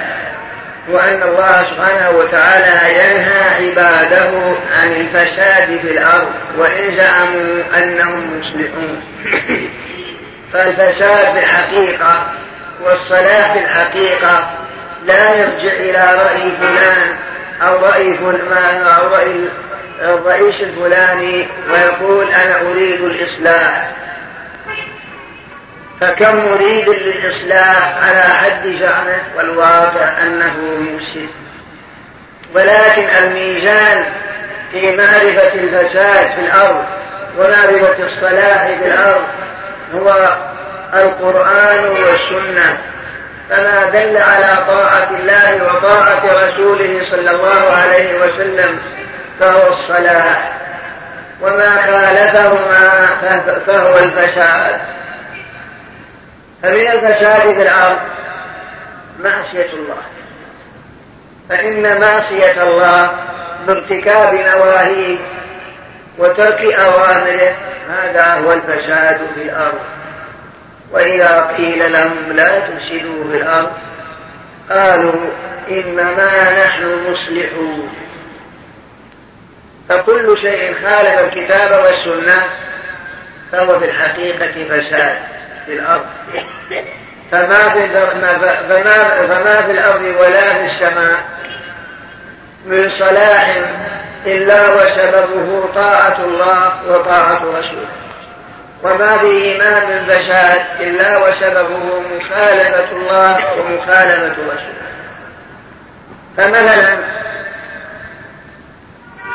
[0.89, 4.31] وأن الله سبحانه وتعالى ينهى عباده
[4.73, 9.03] عن الفساد في الأرض وإن زعموا أنهم مصلحون.
[10.53, 12.27] فالفساد في الحقيقة
[12.81, 14.51] والصلاح في الحقيقة
[15.07, 17.17] لا يرجع إلى رأي فلان
[17.63, 19.35] أو رأي فلان أو رأي
[20.01, 23.91] الرئيس الفلاني ويقول أنا أريد الإصلاح.
[26.03, 31.29] فكم مريد للإصلاح على حد زعمه والواقع أنه مفسد.
[32.55, 34.05] ولكن الميزان
[34.73, 36.85] في معرفة الفساد في الأرض
[37.39, 39.23] ومعرفة الصلاح في الأرض
[39.95, 40.37] هو
[40.95, 42.79] القرآن والسنة.
[43.51, 48.79] فما دل على طاعة الله وطاعة رسوله صلى الله عليه وسلم
[49.41, 50.53] فهو الصلاح.
[51.41, 53.09] وما خالفهما
[53.67, 54.81] فهو الفساد.
[56.63, 57.99] فمن الفساد في الأرض
[59.21, 60.03] معصية الله.
[61.49, 63.11] فإن معصية الله
[63.67, 65.19] بارتكاب نواهيه
[66.19, 67.55] وترك أوامره
[67.91, 69.81] هذا هو الفساد في الأرض.
[70.91, 73.73] وإذا قيل لهم لا تفسدوا في الأرض
[74.71, 75.31] قالوا
[75.71, 77.95] إنما نحن مصلحون.
[79.89, 82.45] فكل شيء خالف الكتاب والسنة
[83.53, 85.19] فهو في الحقيقة فساد.
[85.67, 86.07] في الأرض.
[87.31, 87.89] فما في
[88.69, 91.25] فما فما في الأرض ولا في السماء
[92.67, 93.63] من صلاح
[94.27, 97.89] إلا وسببه طاعة الله وطاعة رسوله.
[98.83, 104.83] وما به ما من فساد إلا وسببه مخالفة الله ومخالفة رسوله.
[106.37, 106.97] فمثلا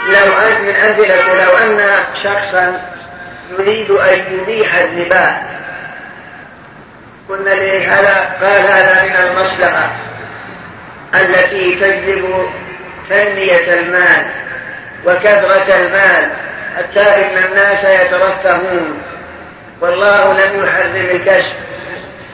[0.07, 1.89] لو أن من أمثلة لو أن
[2.23, 2.81] شخصا
[3.51, 5.56] يريد أن يبيح الربا
[7.29, 7.53] قلنا
[7.93, 9.95] هذا قال هذا من المصلحة
[11.15, 12.49] التي تجلب
[13.09, 14.25] تنمية المال
[15.05, 16.31] وكثرة المال.
[16.77, 19.01] حتى إن الناس يترفهون.
[19.81, 21.53] والله لم يحرم الكسب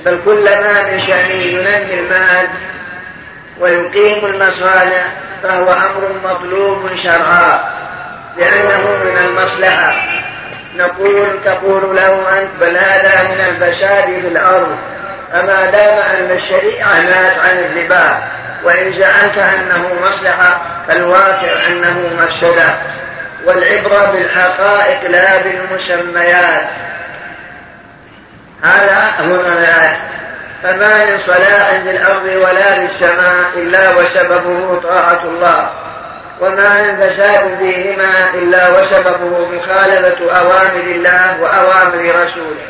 [0.05, 2.47] بل كل ما من شأنه ينمي المال
[3.59, 5.07] ويقيم المصالح
[5.43, 7.73] فهو أمر مطلوب شرعا
[8.37, 9.95] لأنه من المصلحة.
[10.75, 14.77] نقول تقول له أنت بل هذا من الفساد في الأرض
[15.33, 18.17] أما دام أن الشريعة نهت عن الربا
[18.63, 22.75] وإن زعمت أنه مصلحة فالواقع أنه مفسدة.
[23.45, 26.67] والعبرة بالحقائق لا بالمسميات.
[28.63, 29.97] هذا هنا الآية
[30.63, 35.69] فما من صلاح الأرض ولا في السماء إلا وسببه طاعة الله.
[36.43, 42.65] وما فساد فيهما إلا وسببه مخالفة أوامر الله وأوامر رسوله.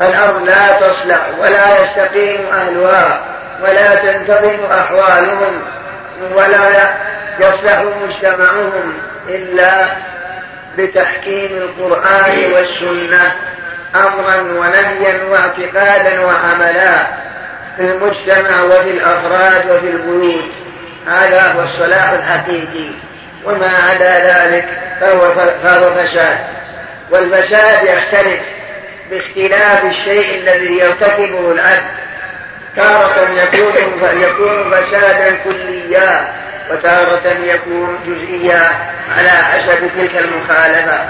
[0.00, 3.20] فالأرض لا تصلح ولا يستقيم أهلها
[3.62, 5.62] ولا تنتظم أحوالهم
[6.34, 6.94] ولا
[7.40, 8.92] يصلح مجتمعهم
[9.28, 9.86] إلا
[10.78, 13.32] بتحكيم القرآن والسنة
[13.94, 17.06] أمرا ونهيا واعتقادا وعملا
[17.76, 20.65] في المجتمع وفي الأفراد وفي البيوت.
[21.06, 22.90] هذا هو الصلاح الحقيقي.
[23.44, 24.68] وما عدا ذلك
[25.00, 26.38] فهو فهو فساد.
[27.10, 28.40] والفساد يختلف
[29.10, 31.90] باختلاف الشيء الذي يرتكبه العبد.
[32.76, 33.74] تارة يكون
[34.20, 36.28] يكون فسادا كليا
[36.70, 38.70] وتارة يكون جزئيا
[39.18, 41.08] على حسب تلك المخالفة.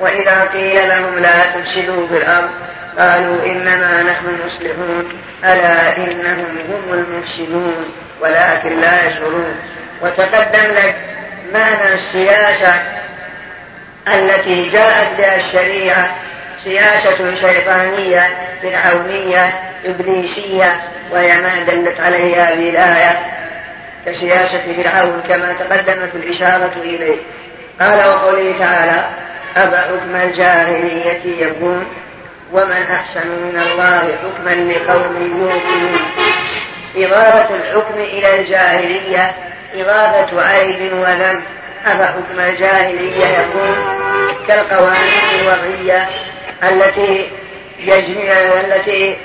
[0.00, 2.50] وإذا قيل لهم لا تفسدوا في الأرض
[2.98, 5.08] قالوا إنما نحن مصلحون
[5.44, 9.54] ألا إنهم هم المفسدون ولكن لا يشعرون.
[10.02, 10.94] وتقدم لك
[11.54, 12.74] معنى السياسة
[14.08, 16.16] التي جاءت بها الشريعة
[16.64, 18.30] سياسة شيطانية
[18.62, 23.20] فرعونية إبليسية وهي ما دلت عليها هذه الآية
[24.06, 27.16] كسياسة فرعون كما تقدمت الإشارة إليه.
[27.80, 29.04] قال وقوله تعالى
[29.56, 31.86] أفحكم الجاهلية يبغون
[32.52, 36.00] ومن أحسن من الله حكما لقوم يوقنون.
[36.96, 39.34] إضافة الحكم إلى الجاهلية
[39.74, 41.42] إضافة عيب وذنب
[41.86, 43.76] أفحكم الجاهلية يكون
[44.48, 46.08] كالقوانين الوضعية
[46.62, 47.30] التي
[47.78, 49.16] يجمع التي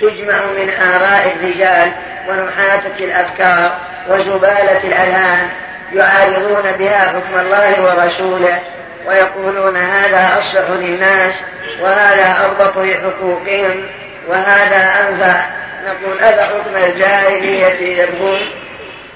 [0.00, 1.92] تجمع من آراء الرجال
[2.28, 3.76] ونحاتة الأفكار
[4.08, 5.48] وزبالة الأذهان
[5.92, 8.58] يعارضون بها حكم الله ورسوله.
[9.06, 11.34] ويقولون هذا أصلح للناس
[11.80, 13.84] وهذا أربط لحقوقهم
[14.28, 15.44] وهذا أنفع.
[15.86, 18.40] نقول أفحكم الجاهلية يبغون؟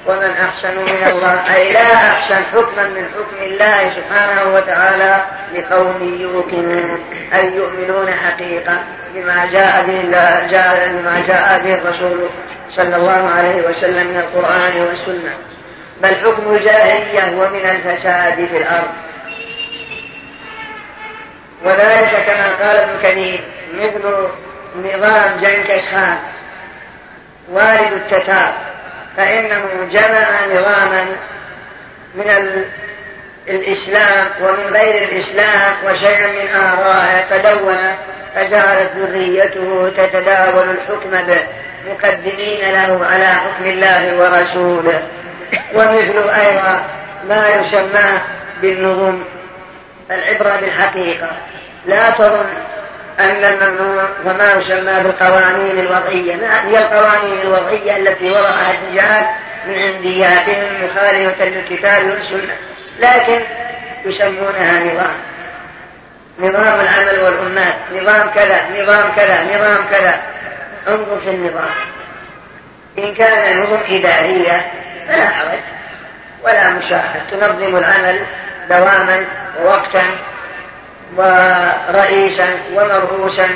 [0.06, 1.54] ومن أحسن من الله.
[1.54, 5.24] أي لا أحسن حكما من حكم الله سبحانه وتعالى
[5.54, 7.04] لقوم يوقنون.
[7.34, 8.78] أي يؤمنون حقيقة
[9.14, 10.10] بما جاء به
[10.50, 12.28] جاء بما جاء به الرسول
[12.76, 15.34] صلى الله عليه وسلم من القرآن والسنة.
[16.02, 18.90] بل حكم الجاهلية هو من الفساد في الأرض.
[21.64, 23.40] وذلك كما قال ابن كثير
[23.74, 24.28] مثل
[24.76, 26.18] نظام جنكش خان
[27.48, 28.52] والد التتار
[29.16, 31.06] فإنه جمع نظاما
[32.14, 32.30] من
[33.48, 37.96] الإسلام ومن غير الإسلام وشيئا من آرائه فدون
[38.34, 41.42] فجعلت ذريته تتداول الحكم به
[41.90, 45.02] مقدمين له على حكم الله ورسوله.
[45.74, 46.84] ومثل أيضا
[47.28, 48.20] ما يسمى
[48.62, 49.22] بالنظم
[50.10, 51.28] العبرة بالحقيقة
[51.86, 52.46] لا تظن
[53.20, 56.36] أن الممنوع وما يسمى بالقوانين الوضعية.
[56.36, 59.26] ما هي القوانين الوضعية التي وضعها الرجال
[59.66, 62.56] من عندياتهم مخالفة للكتاب والسنة؟
[63.00, 63.40] لكن
[64.04, 65.14] يسمونها نظام.
[66.38, 70.20] نظام العمل والأمات نظام كذا نظام كذا نظام كذا.
[70.88, 71.70] انظر في النظام.
[72.98, 74.66] إن كان نظم إدارية
[75.08, 75.58] فلا حرج
[76.44, 77.20] ولا مشاحة.
[77.30, 78.18] تنظم العمل
[78.70, 79.24] دواما
[79.62, 80.02] ووقتا
[81.16, 83.48] ورئيسا ومرؤوسا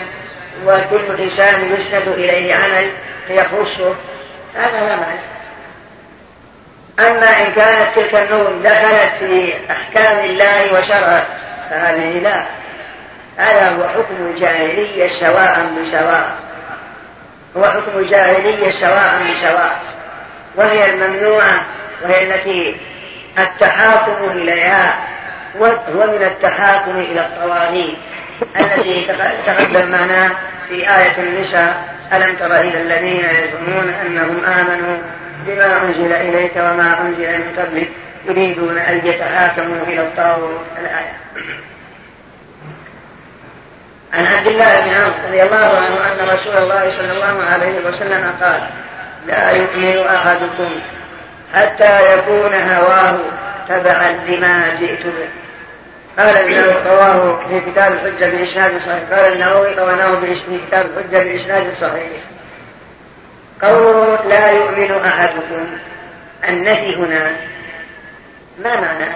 [0.67, 2.91] وكل إنسان يسند إليه عمل
[3.29, 3.95] يخصه
[4.57, 5.21] هذا لا معنى
[6.99, 11.27] أما إن كانت تلك النون دخلت في أحكام الله وشرعه
[11.71, 12.47] فهذه لا.
[13.37, 16.37] هذا هو حكم الجاهلية سواء بسواء.
[17.57, 19.81] هو حكم الجاهلية سواء بسواء.
[20.57, 21.65] وهي الممنوعة
[22.03, 22.77] وهي التي
[23.39, 24.99] التحاكم إليها
[25.61, 27.97] هو من التحاكم إلى الطواغيت
[28.61, 29.07] التي
[29.47, 30.31] تقدم معنا
[30.69, 34.99] في آية النساء ألم تر إلى الذين يزعمون أنهم آمنوا
[35.47, 37.89] بما أنزل إليك وما أنزل من قبلك
[38.25, 40.61] يريدون أن يتحاكموا إلى الطاغوت.
[40.81, 41.15] الآية.
[44.15, 48.35] عن عبد الله بن عمرو رضي الله عنه أن رسول الله صلى الله عليه وسلم
[48.41, 48.69] قال
[49.27, 50.71] لا يؤمن أحدكم
[51.55, 53.19] حتى يكون هواه
[53.69, 55.29] تبعا لما جئت به.
[56.19, 59.03] قال النووي رواه في كتاب الحجة بإسناد صحيح.
[59.13, 62.23] قال النووي رواه في كتاب الحجة بإسناد صحيح.
[63.63, 65.67] قوله لا يؤمن أحدكم.
[66.49, 67.31] النفي هنا
[68.59, 69.11] ما معنى؟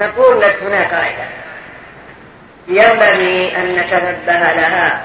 [0.00, 1.24] نقول لك هنا قاعدة
[2.68, 5.02] ينبغي أن نتنبه لها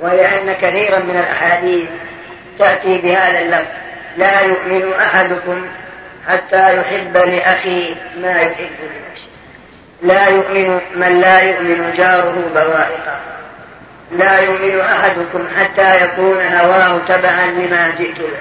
[0.00, 1.88] وهي أن كثيرا من الأحاديث
[2.58, 3.87] تأتي بهذا اللفظ.
[4.16, 5.66] لا يؤمن أحدكم
[6.28, 9.28] حتى يحب لأخيه ما يحب لنفسه.
[10.02, 13.20] لا يؤمن من لا يؤمن جاره بوائقه.
[14.12, 18.38] لا يؤمن أحدكم حتى يكون هواه تبعا لما جئت به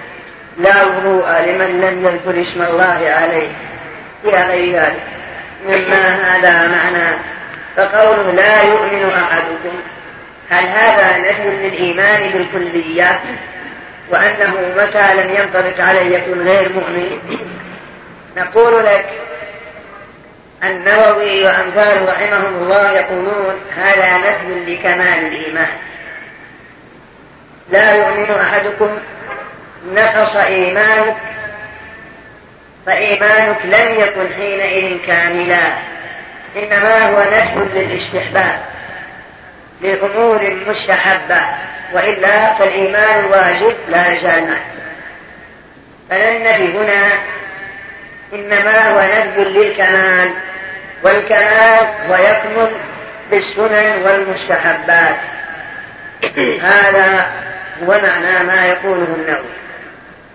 [0.58, 3.50] لا وضوء لمن لم يذكر اسم الله عليه.
[4.26, 5.04] إلى غير ذلك
[5.66, 7.18] مما هذا معنى؟
[7.78, 9.76] فقوله لا يؤمن أحدكم
[10.50, 13.20] هل هذا نفي للإيمان بالكلية؟
[14.10, 17.20] وأنه متى لم ينطبق عليه يكون غير مؤمن.
[18.38, 19.06] نقول لك
[20.64, 25.78] النووي وأمثاله رحمهم الله يقولون هذا نفي لكمال الإيمان.
[27.70, 28.98] لا يؤمن أحدكم
[29.94, 31.18] نقص إيمانك
[32.86, 35.74] فإيمانك لم يكن حينئذ كاملا.
[36.56, 38.77] إنما هو نفي للاستحباب.
[39.82, 41.42] لأمور مستحبة
[41.94, 44.78] وإلا فالإيمان الواجب لا يزال معك
[46.10, 47.12] فالنفي هنا
[48.34, 50.34] إنما هو نفي للكمال
[51.04, 52.76] والكمال ويكمل
[53.32, 55.16] بالسنن والمستحبات.
[56.72, 57.32] هذا
[57.84, 59.58] هو معنى ما يقوله النووي.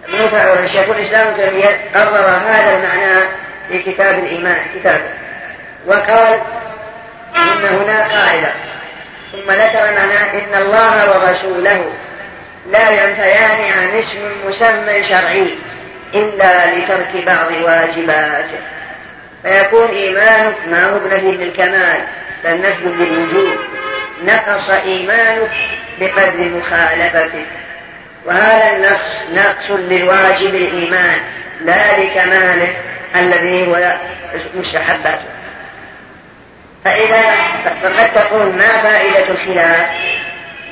[0.08, 3.28] ابن الشيخ الإسلام تيمية قرر هذا المعنى
[3.68, 5.10] في كتاب الإيمان كتابه
[5.86, 6.40] وقال
[7.36, 8.52] إن هنا قاعدة.
[9.32, 11.92] ثم ذكر معنى إن الله ورسوله
[12.70, 15.54] لا ينفيان عن اسم مسمى شرعي
[16.14, 18.58] إلا لترك بعض واجباته.
[19.42, 22.00] فيكون إيمانك ما هو بنفي للكمال
[22.44, 23.58] بل نفي للوجود
[24.24, 25.50] نقص إيمانك
[26.00, 27.46] بقدر مخالفتك.
[28.26, 31.20] وهذا النقص نقص للواجب الإيمان
[31.64, 32.74] لا لكماله
[33.16, 33.96] الذي هو
[34.54, 35.41] مستحباته.
[36.84, 37.22] فإذا
[37.82, 39.86] فقد تقول ما فائدة الخلاف؟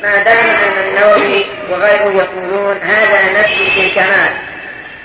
[0.03, 4.33] ما دام أن النووي وغيره يقولون هذا نفي في الكمال.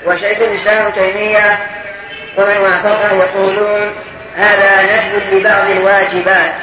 [0.05, 1.59] وشيخ الإسلام تيمية
[2.37, 3.91] ومن وافقه يقولون
[4.37, 6.53] هذا نفي لبعض الواجبات.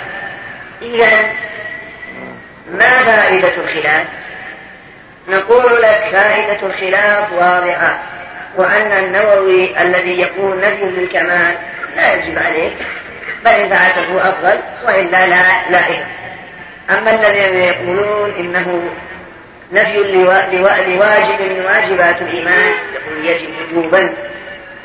[0.83, 1.18] إذا
[2.70, 4.07] ما فائدة الخلاف؟
[5.28, 7.98] نقول لك فائدة الخلاف واضحة
[8.57, 11.55] وأن النووي الذي يقول نفي للكمال
[11.96, 12.72] لا يجب عليك
[13.44, 16.05] بل إن فعلته أفضل وإلا لا لا إثم.
[16.90, 18.90] أما الذين يقولون إنه
[19.72, 19.98] نفي
[20.87, 24.14] لواجب من واجبات الإيمان يقول يجب وجوبا.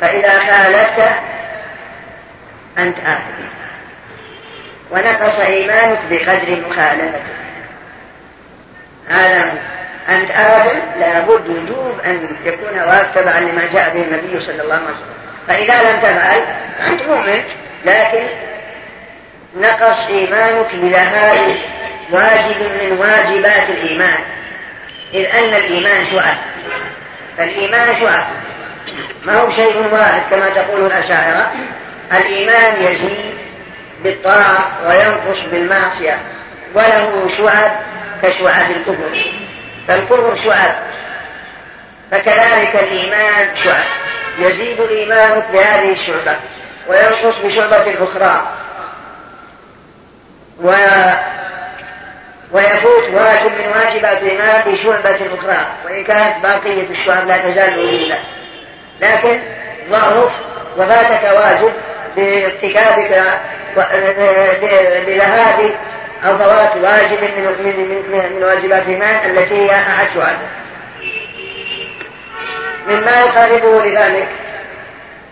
[0.01, 1.11] فإذا خالفت
[2.77, 3.47] أنت آثم
[4.91, 7.21] ونقص إيمانك بقدر مخالفتك
[9.09, 9.51] هذا
[10.09, 12.81] أنت آثم لابد وجوب أن يكون
[13.15, 15.17] تبعا لما جاء به النبي صلى الله عليه وسلم.
[15.47, 16.41] فإذا لم تفعل
[16.87, 17.43] أنت مؤمن.
[17.85, 18.27] لكن
[19.55, 21.57] نقص إيمانك بذهاب
[22.11, 24.19] واجب من واجبات الإيمان.
[25.13, 26.37] إذ أن الإيمان شعب.
[27.37, 28.25] فالإيمان شعب.
[29.25, 31.51] ما هو شيء واحد كما تقول الأشاعرة.
[32.13, 33.35] الإيمان يزيد
[34.03, 36.19] بالطاعة وينقص بالمعصية.
[36.73, 37.71] وله شعب
[38.23, 39.31] كشعب الكفر.
[39.87, 40.75] فالكفر شعب.
[42.11, 43.85] فكذلك الإيمان شعب.
[44.39, 46.35] يزيد الإيمان بهذه الشعبة.
[46.89, 48.47] وينقص بشعبة أخرى.
[50.63, 50.73] و
[52.51, 55.67] ويفوت واجب من واجبات الإيمان بشعبة أخرى.
[55.85, 58.19] وإن كانت باقية الشعب لا تزال وجودا
[59.01, 59.41] لكن
[59.89, 60.31] ظهرك
[60.77, 61.73] وفاتك واجب
[62.15, 63.39] بارتكابك
[65.07, 65.75] بذهاب
[66.25, 67.79] أو فوات واجب من من
[68.11, 70.37] من, من واجبات الإيمان التي هي أحد شعبه
[72.87, 74.27] مما يقاربه لذلك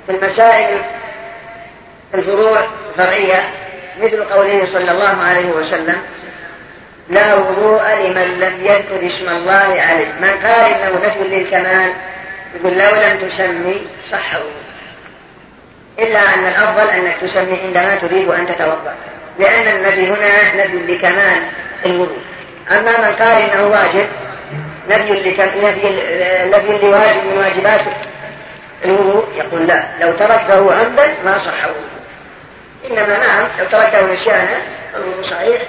[0.07, 0.81] في المسائل
[2.19, 3.49] الفروع الفرعية
[4.01, 6.01] مثل قوله صلى الله عليه وسلم
[7.09, 10.07] لا وضوء لمن لم يذكر اسم الله عليه.
[10.21, 11.93] من قال إنه نفي للكمال
[12.55, 14.37] يقول لو لم تسمي صح
[15.99, 18.95] إلا أن الأفضل أنك تسمي عندما تريد أن تتوضأ
[19.39, 21.41] لأن النبي هنا نبي لكمال
[21.85, 22.17] الوضوء.
[22.71, 24.07] أما من قال إنه واجب
[24.91, 25.87] نبي نبي
[26.45, 27.81] نبي لواجب من واجبات
[28.85, 31.94] الوضوء يقول لا لو تركته عمدا ما صح الوضوء
[32.91, 34.57] إنما نعم لو تركته نسيانا
[34.95, 35.61] الوضوء صحيح.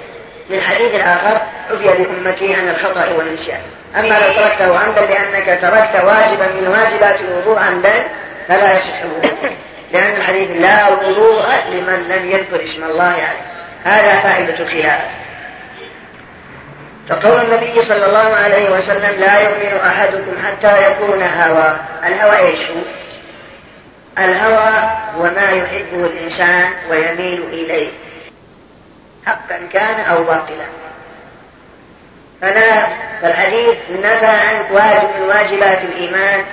[0.49, 1.41] من حديث آخر
[1.71, 3.61] عفي لأمتي عن الخطأ والنسيان.
[3.95, 8.03] أما لو تركته عمدا لأنك تركت واجبا من واجبات الوضوء عمدا
[8.47, 9.51] فلا يصح الوضوء.
[9.93, 13.47] لأن الحديث لا وضوء لمن لم يذكر اسم الله عليه.
[13.83, 15.01] هذا فائدة الخلاف
[17.09, 21.77] فقول النبي صلى الله عليه وسلم لا يؤمن أحدكم حتى يكون هوى.
[22.07, 22.81] الهوى إيش هو؟
[24.19, 27.91] الهوى هو ما يحبه الإنسان ويميل إليه.
[29.25, 30.65] حقا كان أو باطلا.
[32.41, 32.87] فلا
[33.21, 36.43] فالحديث نفى عنك واجب من واجبات الإيمان.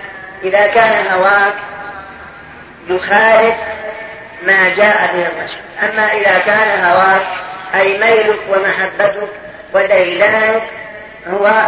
[0.44, 1.54] إذا كان هواك
[2.88, 3.56] يخالف
[4.46, 7.26] ما جاء به الرسول أما إذا كان هواك
[7.74, 9.28] أي ميلك ومحبتك
[9.74, 10.62] وديلانك
[11.28, 11.62] هو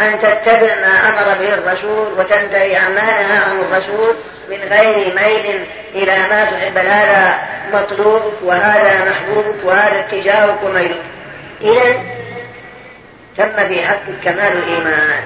[0.00, 4.16] أن تتبع ما أمر به الرسول وتنتهي عما نهى عنه الرسول
[4.50, 6.78] من غير ميل إلى ما تحب.
[6.78, 7.38] هذا
[7.72, 11.02] مطلوبك وهذا محبوبك وهذا اتجاهك وميلك
[11.60, 11.98] إذا
[13.36, 15.22] تم في حقك كمال الإيمان.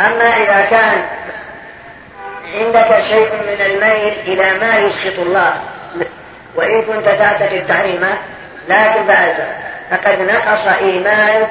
[0.00, 1.02] أما إذا كان
[2.54, 5.54] عندك شيء من الميل إلى ما يسخط الله
[6.54, 8.18] وإن كنت تعتقد تحريمه
[8.68, 9.34] لكن بعد
[9.90, 11.50] فقد نقص إيمانك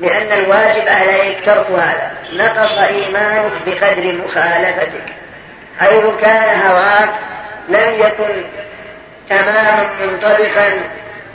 [0.00, 2.10] لأن الواجب عليك ترك هذا.
[2.32, 5.25] نقص إيمانك بقدر مخالفتك.
[5.80, 7.08] حيث كان هواك
[7.68, 8.44] لم يكن
[9.28, 10.68] تماما منطبقا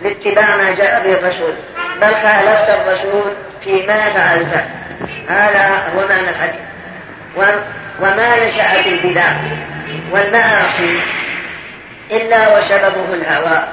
[0.02, 1.54] باتباع ما جاء به الرسول.
[2.02, 3.34] بل خالفت الرسول
[3.64, 4.66] فيما فعلت
[5.30, 6.62] هذا هو معنى الحديث.
[8.02, 9.32] وما نشأت البدع
[10.12, 11.02] والمعاصي
[12.12, 13.64] إلا وسببه الهوى.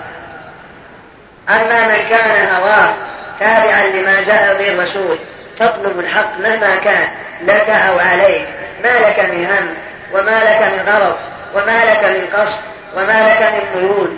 [1.49, 2.95] أما من كان هواه
[3.41, 5.19] تابعا لما جاء به الرسول
[5.59, 7.09] تطلب الحق مهما كان
[7.43, 8.47] لك أو عليك
[8.85, 9.69] ما لك من هم؟
[10.13, 11.17] وما لك من غرض
[11.55, 12.61] وما لك من قصد
[12.97, 14.17] وما لك من ميول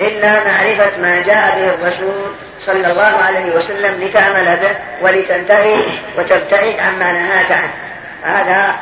[0.00, 2.34] إلا معرفة ما جاء به الرسول
[2.66, 7.72] صلى الله عليه وسلم لتعمل به ولتنتهي وتبتعد عما نهاك عنه.
[8.24, 8.74] هذا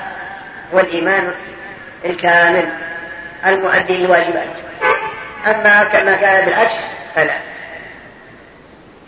[0.74, 1.30] هو الإيمان
[2.05, 2.68] الكامل
[3.46, 4.48] المؤدي للواجبات.
[5.46, 6.74] أما كما كان بالعكس
[7.14, 7.34] فلا.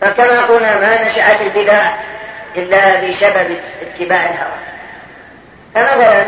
[0.01, 1.95] فكما قلنا ما نشأت البدع
[2.57, 4.59] إلا بسبب اتباع الهوى.
[5.75, 6.25] فمثلا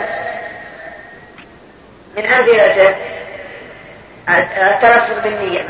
[2.16, 2.94] من أمثلته
[4.28, 5.64] التلفظ بالنية.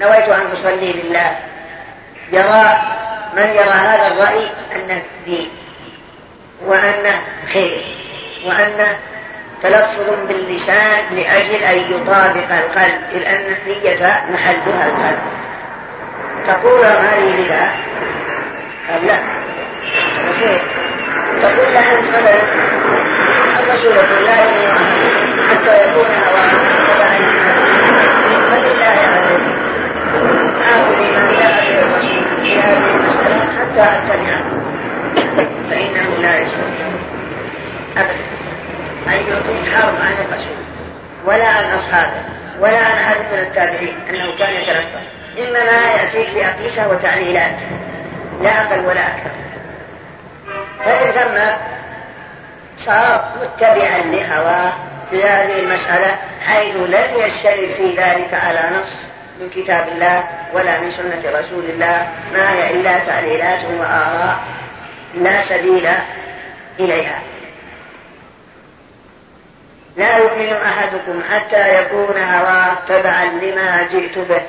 [0.00, 1.36] نويت أن أصلي لله
[2.32, 2.82] يرى
[3.36, 5.48] من يرى هذا الرأي أنه دين
[6.66, 7.20] وأنه
[7.52, 7.84] خير
[8.46, 8.98] وأنه
[9.62, 15.18] تلفظ باللسان لأجل أن يطابق القلب لأن النية محلها القلب.
[16.46, 17.74] تقول هذه بدعة
[18.90, 19.18] قال لا؟
[21.42, 22.42] تقول له أنت مثلا
[23.60, 26.50] الرسول يقول لا حتى يكون هواه
[26.88, 27.18] تبعا
[28.50, 29.44] فلله عليك
[30.72, 34.44] آخذ ما جاء به الرسول في هذه المسألة حتى أتبعه
[35.70, 36.86] فإنه لا يستطيع
[37.96, 38.24] أبدا
[39.08, 40.64] أن يعطيك حرب عن الرسول
[41.24, 42.22] ولا عن أصحابه
[42.60, 45.02] ولا عن أحد من التابعين أنه كان يتلفظ
[45.38, 47.56] إنما يأتيك بأقيسة وتعليلات
[48.42, 49.30] لا أقل ولا أكثر
[50.84, 51.56] فإن ثم
[52.84, 54.72] صار متبعا لهواه
[55.10, 58.92] في هذه المسألة حيث لم يشترك في ذلك على نص
[59.40, 64.38] من كتاب الله ولا من سنة رسول الله ما هي إلا تعليلات وآراء
[65.14, 65.88] لا سبيل
[66.80, 67.22] إليها.
[69.96, 74.42] لا يؤمن أحدكم حتى يكون هواه تبعا لما جئت به.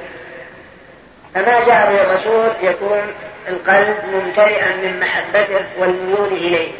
[1.33, 3.01] فما جاء به الرسول يكون
[3.47, 6.71] القلب ممتلئا من محبته والميول إليه.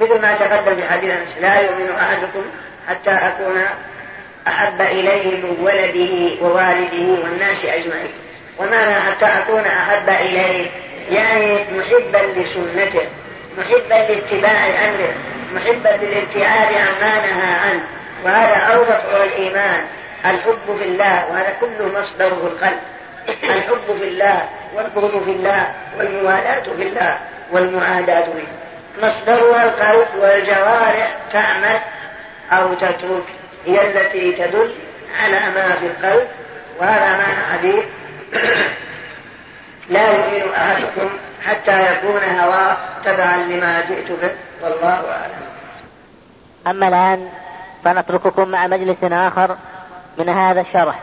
[0.00, 2.42] مثل ما تقدم في حديث لا يؤمن أحدكم
[2.88, 3.64] حتى أكون
[4.48, 8.12] أحب إليه من ولده ووالده والناس أجمعين.
[8.58, 10.66] ومعنى حتى أكون أحب إليه؟
[11.10, 13.06] يعني محبا لسنته
[13.58, 15.14] محبا لاتباع أمره
[15.54, 17.84] محبا للابتعاد عما نهى عنه.
[18.24, 19.80] وهذا أوضح الإيمان
[20.24, 21.26] الحب في الله.
[21.30, 22.78] وهذا كله مصدره القلب.
[23.44, 25.66] الحب في الله والبغض في الله
[25.98, 27.18] والموالاة في الله
[27.52, 28.48] والمعاداة به
[29.08, 31.78] مصدرها القلب والجوارح تعمل
[32.52, 33.24] أو تترك
[33.66, 34.74] هي التي تدل
[35.20, 36.28] على ما في القلب
[36.78, 37.84] وهذا معنى حديث
[39.88, 41.10] لا يؤمن أحدكم
[41.46, 44.30] حتى يكون هواه تبعا لما جئت به.
[44.62, 45.48] والله أعلم.
[46.66, 47.28] أما الآن
[47.84, 49.56] فنترككم مع مجلس آخر
[50.18, 50.94] من هذا الشرح.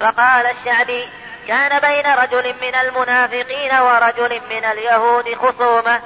[0.00, 1.08] فقال الشعبي
[1.48, 6.00] كان بين رجل من المنافقين ورجل من اليهود خصومة.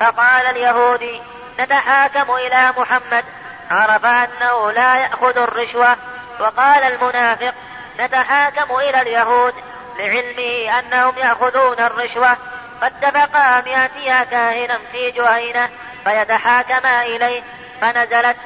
[0.00, 1.20] فقال اليهودي
[1.60, 3.24] نتحاكم إلى محمد.
[3.70, 5.96] عرف أنه لا يأخذ الرشوة
[6.40, 7.54] وقال المنافق
[8.00, 9.54] نتحاكم إلى اليهود
[9.98, 12.36] لعلمه أنهم يأخذون الرشوة
[12.80, 15.68] فاتفقا أن يأتيا كاهنا في جهينة
[16.04, 17.42] فيتحاكما إليه
[17.80, 18.36] فنزلت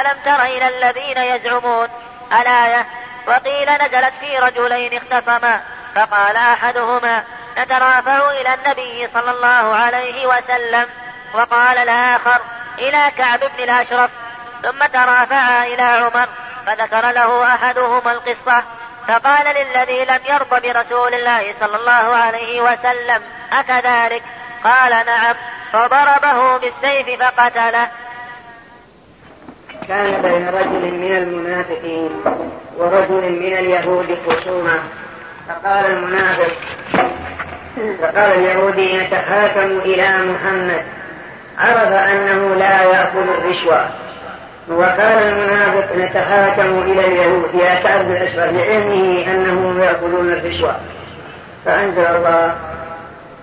[0.00, 1.88] ألم تر إلى الذين يزعمون
[2.32, 2.86] الآية؟
[3.26, 5.60] وقيل نزلت في رجلين اختصما
[5.94, 7.24] فقال أحدهما
[7.58, 10.86] نترافع إلى النبي صلى الله عليه وسلم
[11.34, 12.40] وقال الآخر
[12.78, 14.10] إلى كعب بن الأشرف
[14.62, 16.28] ثم ترافعا إلى عمر
[16.66, 18.62] فذكر له أحدهما القصة
[19.08, 24.22] فقال للذي لم يرض برسول الله صلى الله عليه وسلم أكذلك؟
[24.64, 25.34] قال نعم.
[25.72, 27.88] فضربه بالسيف فقتله.
[29.88, 32.10] كان بين رجل من المنافقين
[32.76, 34.82] ورجل من اليهود خصومة.
[35.48, 36.56] فقال المنافق
[38.00, 40.84] فقال اليهودي نتحاكم إلى محمد
[41.58, 44.05] عرف أنه لا يأخذ الرشوة.
[44.68, 50.76] وقال المنافق نتحاكم إلى اليهود يا كعب الأشرف لعلمه أنهم يأخذون الرشوة.
[51.64, 52.54] فأنزل الله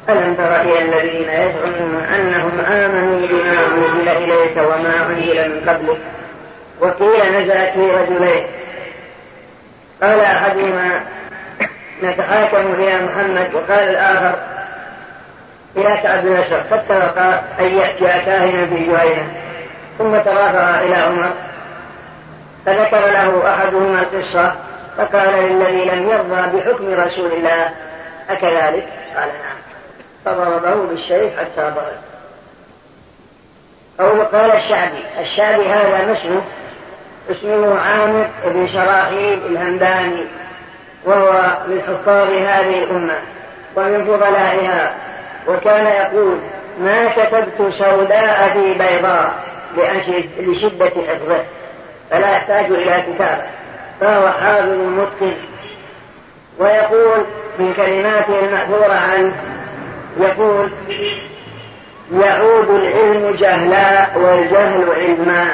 [0.09, 5.97] ألم تر إلى الذين يزعمون أنهم آمنوا بما أنزل إليك وما أنزل من قبلك؟
[6.79, 8.45] وقيل نزلت في رجلين.
[10.01, 11.01] قال أحدهما
[12.03, 14.35] نتحاكم إلى محمد وقال الآخر
[15.77, 19.27] إلى كعب بن أشرف فاتفقا أن يأتي كاهنا في جهينة
[19.97, 21.31] ثم ترافع إلى عمر.
[22.65, 24.55] فذكر له أحدهما القصة
[24.97, 27.69] فقال للذي لم يرضى بحكم رسول الله
[28.29, 29.57] أكذلك؟ قال نعم.
[30.25, 32.13] فضربه بالسيف حتى ضرب.
[33.99, 36.41] أو قال الشعبي الشعبي هذا اسمه
[37.31, 40.25] اسمه عامر بن شراحيل الهمداني
[41.05, 43.15] وهو من حفاظ هذه الأمة
[43.75, 44.93] ومن فضلائها
[45.47, 46.39] وكان يقول
[46.81, 49.33] ما كتبت سوداء في بيضاء.
[50.39, 51.43] لشدة حفظه
[52.11, 53.43] فلا يحتاج إلى كتابة
[54.01, 55.35] فهو حافظ متقن.
[56.59, 57.25] ويقول
[57.59, 59.33] من كلماته المأثورة عنه
[60.19, 60.71] يقول
[62.13, 65.47] يعود العلم جهلا والجهل علما.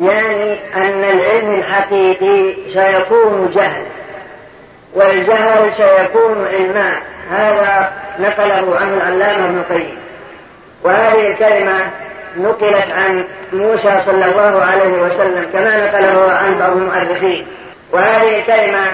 [0.00, 3.84] يعني أن العلم الحقيقي سيكون جهل
[4.94, 6.92] والجهل سيكون علما.
[7.30, 9.98] هذا نقله عنه العلامة ابن القيم.
[10.82, 11.90] وهذه الكلمة
[12.36, 17.46] نقلت عن موسى صلى الله عليه وسلم كما نقله عن بعض المؤرخين.
[17.92, 18.86] وهذه الكلمة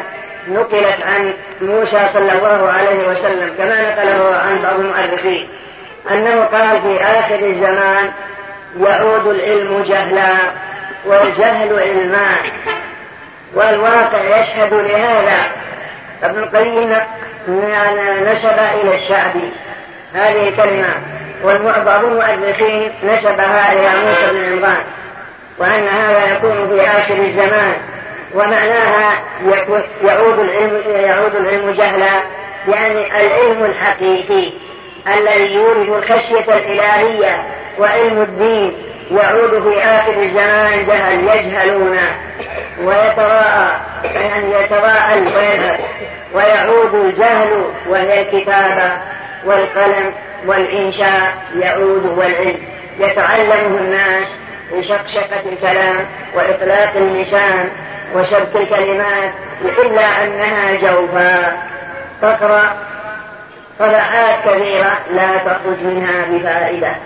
[0.49, 5.49] نقلت عن موسى صلى الله عليه وسلم كما نقله عن بعض المؤرخين.
[6.11, 8.11] أنه قال في آخر الزمان
[8.81, 10.33] يعود العلم جهلا
[11.05, 12.37] والجهل علما
[13.55, 15.43] والواقع يشهد لهذا.
[16.23, 16.91] ابن القيم
[18.23, 19.51] نسب إلى الشعبي
[20.15, 20.95] هذه الكلمة.
[21.45, 24.85] وبعض المؤرخين نسبها إلى موسى بن عمران
[25.59, 27.75] وأن هذا يكون في آخر الزمان
[28.35, 29.13] ومعناها
[30.05, 32.21] يعود العلم يعود العلم جهلا
[32.69, 34.53] يعني العلم الحقيقي
[35.17, 37.43] الذي يورث الخشية الإلهية
[37.79, 38.73] وعلم الدين
[39.11, 41.99] يعود في آخر الزمان جهل يجهلون
[42.85, 45.81] ويتراءى يعني يتراءى ويذهب
[46.35, 48.93] ويعود الجهل وهي الكتابة
[49.45, 50.13] والقلم
[50.47, 52.59] والإنشاء يعود والعلم.
[52.99, 54.29] يتعلمه الناس
[54.73, 57.69] بشقشقة الكلام وإطلاق اللسان
[58.15, 59.31] وشبك الكلمات
[59.63, 61.67] إلا أنها جوفاء.
[62.23, 62.77] تقرأ
[63.79, 66.97] صفحات كثيرة لا تخرج منها بفائدة.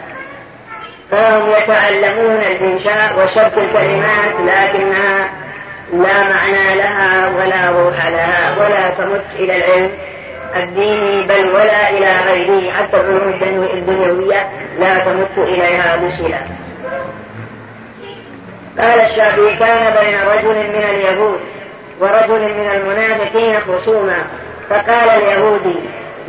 [1.11, 5.29] فهم يتعلمون الإنشاء وشبك الكلمات لكنها
[5.93, 9.91] لا معنى لها ولا روح لها ولا تمت إلى العلم.
[10.63, 13.41] الديني بل ولا إلى غيره حتى العلوم
[13.75, 14.47] الدنيوية
[14.79, 16.41] لا تمت إليها بصلة
[18.79, 21.41] قال الشافعي كان بين رجل من اليهود
[22.01, 24.19] ورجل من المنافقين خصوما
[24.71, 25.77] فقال اليهودي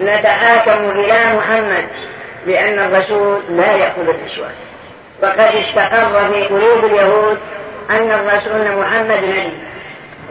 [0.03, 1.85] نتحاكم إلى محمد
[2.47, 4.47] لأن الرسول لا يأخذ الرشوة.
[5.23, 7.37] وقد استقر في قلوب اليهود
[7.89, 9.53] أن الرسول محمد نبي.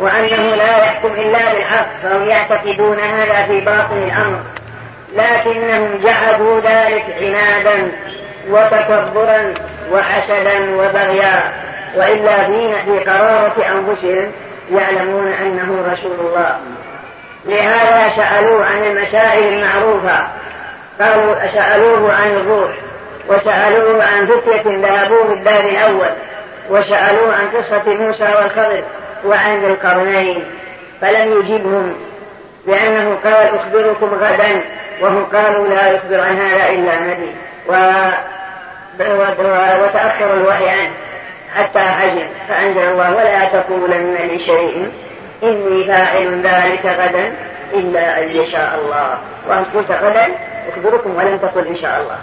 [0.01, 4.39] وأنه لا يحكم إلا بالحق فهم يعتقدون هذا في باطن الأمر.
[5.15, 7.93] لكنهم جحدوا ذلك عنادا
[8.51, 9.55] وتكبرا
[9.93, 11.53] وحسدا وبغيا.
[11.97, 12.45] وإلا
[12.85, 14.33] في قرارة أنفسهم
[14.73, 16.59] يعلمون أنه رسول الله.
[17.47, 20.27] لهذا سألوه عن المسائل المعروفة.
[21.01, 22.71] قالوا سألوه عن الروح
[23.29, 26.11] وسألوه عن فتية ذهبوا في الدار الأول
[26.71, 28.83] وسألوه عن قصة موسى والخضر.
[29.25, 30.45] وعن القرنين
[31.01, 31.95] فلم يجبهم
[32.67, 34.61] لأنه قال أخبركم غدا
[35.01, 37.35] وهم قالوا لا يخبر عن هذا إلا نبي
[39.83, 40.91] وتأخر الوحي عنه
[41.57, 44.93] حتى حجر فأنزل الله ولا تقولن لشيء
[45.43, 47.33] إني فاعل ذلك غدا
[47.75, 49.19] إلا أن يشاء الله.
[49.49, 50.29] وأن قلت غدا
[50.69, 52.19] أخبركم ولم تقل إن شاء الله.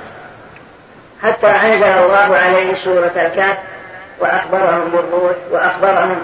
[1.24, 3.58] حتى أنزل الله عليه سورة الكهف
[4.20, 6.22] وأخبرهم بالروح وأخبرهم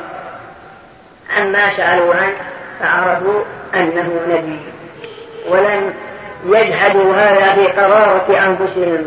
[1.37, 2.35] عما سألوا عنه
[2.79, 3.41] فعرفوا
[3.75, 4.59] أنه نبي
[5.49, 5.93] ولم
[6.45, 9.05] يجحدوا هذا في قرارة أنفسهم.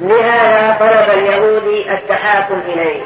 [0.00, 3.00] لهذا طلب اليهودي التحاكم إليه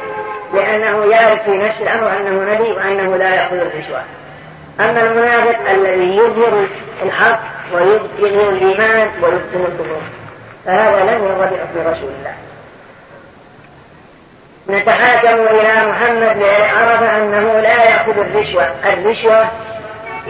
[0.55, 4.03] لأنه يعرف في نفس الأمر أنه نبي وأنه لا يأخذ الرشوة
[4.81, 6.67] أما المنافق الذي يظهر
[7.03, 7.41] الحق
[7.75, 10.01] ويظهر الإيمان ويبطن الكفر
[10.67, 12.35] فهذا لم يرضى بحكم رسول الله.
[14.71, 18.67] نتحاكم إلى محمد لعرف أنه لا يأخذ الرشوة.
[18.93, 19.45] الرشوة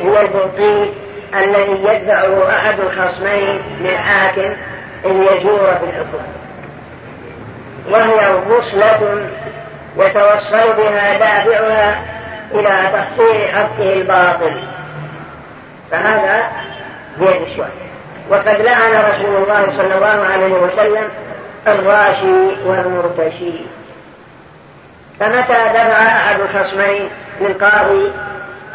[0.05, 0.95] هو البطيء
[1.34, 4.53] الذي يدفعه أحد الخصمين للحاكم
[5.05, 6.24] ليجور في الحكم.
[7.91, 9.28] وهي وصلة
[9.97, 12.03] يتوصل بها دافعها
[12.55, 14.62] إلى تحصيل حقه الباطل.
[15.91, 16.51] فهذا
[17.20, 17.68] هي الرشوة.
[18.30, 21.09] وقد لعن رسول الله صلى الله عليه وسلم
[21.66, 23.78] الراشي والمرتشي.
[25.21, 27.11] فمتى دفع أحد الخصمين
[27.41, 28.12] للقاضي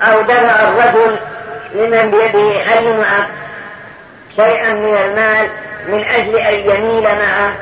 [0.02, 1.18] أو دفع الرجل
[1.76, 3.28] لمن بيده حل معه
[4.36, 5.48] شيئا من المال
[5.88, 7.54] من أجل أن يميل معه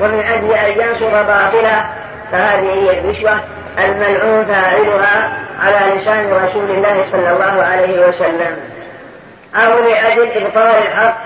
[0.00, 1.84] ومن أجل أن ينصر باطلا
[2.32, 3.40] فهذه هي الرشوة
[3.78, 5.32] الملعون فاعلها
[5.64, 8.56] على لسان رسول الله صلى الله عليه وسلم
[9.54, 11.16] أو لأجل إبطال الحق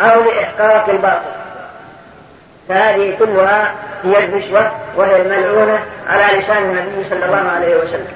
[0.00, 1.41] أو لإحقاق الباطل.
[2.68, 3.72] فهذه كلها
[4.04, 8.12] هي الرشوة وهي الملعونة على لسان النبي صلى الله عليه وسلم.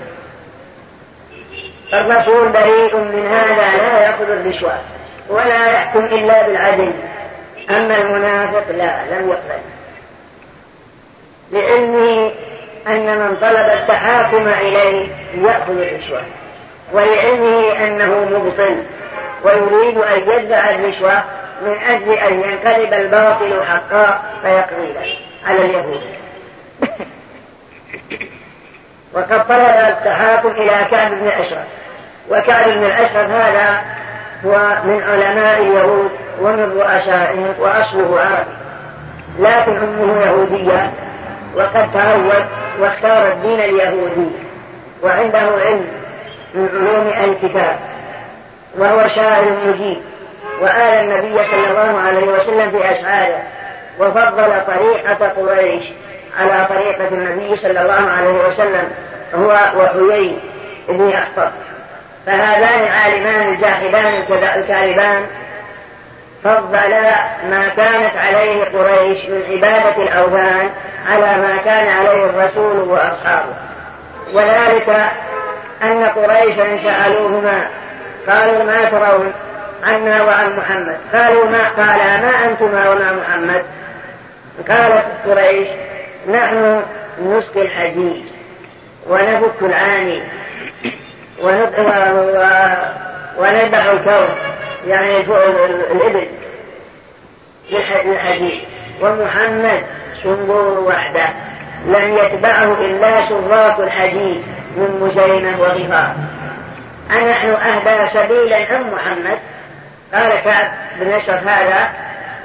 [1.92, 4.78] الرسول بريء من هذا لا يأخذ الرشوة
[5.28, 6.92] ولا يحكم إلا بالعدل.
[7.70, 9.60] أما المنافق لا لم يقبل.
[11.52, 12.32] لعلمه
[12.86, 16.22] أن من طلب التحاكم إليه يأخذ الرشوة.
[16.92, 18.76] ولعلمه أنه مبطل
[19.44, 21.22] ويريد أن يدفع الرشوة
[21.62, 26.00] من أجل أن ينقلب الباطل حقا فيقضي على اليهود.
[29.14, 31.64] وقد طلب التحاكم إلى كعب بن أشرف.
[32.30, 33.80] وكعب بن الأشرف هذا
[34.44, 38.50] هو من علماء اليهود ومن رؤسائهم وأصله عربي
[39.38, 40.90] لكن أمه يهودية
[41.54, 42.44] وقد تهود
[42.80, 44.30] واختار الدين اليهودي.
[45.02, 45.86] وعنده علم
[46.54, 47.76] من علوم الكتاب
[48.78, 49.98] وهو شاعر مجيب
[50.60, 53.42] وآل النبي صلى الله عليه وسلم في أشعاره
[53.98, 55.84] وفضل طريقة قريش
[56.40, 58.90] على طريقة النبي صلى الله عليه وسلم
[59.34, 60.38] هو وحيي
[60.88, 61.50] بن أخطر
[62.26, 64.22] فهذان عالمان الجاحدان
[64.56, 65.26] الكاذبان
[66.44, 67.14] فضلا
[67.50, 70.70] ما كانت عليه قريش من عبادة الأوثان
[71.10, 73.54] على ما كان عليه الرسول وأصحابه.
[74.32, 75.10] وذلك
[75.82, 77.66] أن قريشا سألوهما
[78.28, 79.32] قالوا ما ترون؟
[79.84, 80.96] عنا وعن محمد.
[81.12, 83.64] قالوا ما قال ما أنتما وما محمد؟
[84.68, 85.68] قالت قريش
[86.30, 86.82] نحن
[87.22, 88.24] نسقي الحديد
[89.06, 90.22] ونفك العاني
[93.38, 94.28] ونذبح الكون
[94.88, 95.20] يعني
[95.92, 96.26] الإبل
[98.04, 98.60] للحديد
[99.00, 99.82] ومحمد
[100.22, 101.28] سنبور وحده
[101.86, 104.42] لم يتبعه إلا سراق الحديد
[104.76, 106.14] من مزينة وغفار.
[107.10, 109.38] أنحن أهدى سبيلا أم محمد؟
[110.16, 110.66] قال كعب
[111.00, 111.88] بن أشرف هذا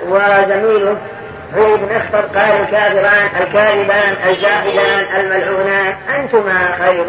[0.07, 0.97] وزميله
[1.55, 7.05] عيد بن أخطر قال الكافران الكاذبان الجاهلان الملعونان أنتما خير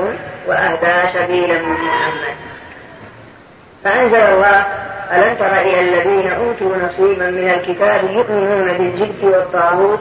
[0.47, 2.35] وأهدى سبيلا من محمد.
[3.85, 4.65] فأنزل الله
[5.13, 10.01] ألم تر إلى الذين أوتوا نصيبا من الكتاب يؤمنون بالجبت والطاغوت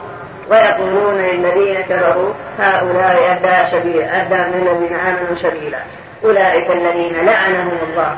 [0.50, 5.78] ويقولون للذين كفروا هؤلاء أهدى سبيلا أهدى من الذين آمنوا سبيلا.
[6.24, 8.16] أولئك الذين لعنهم الله.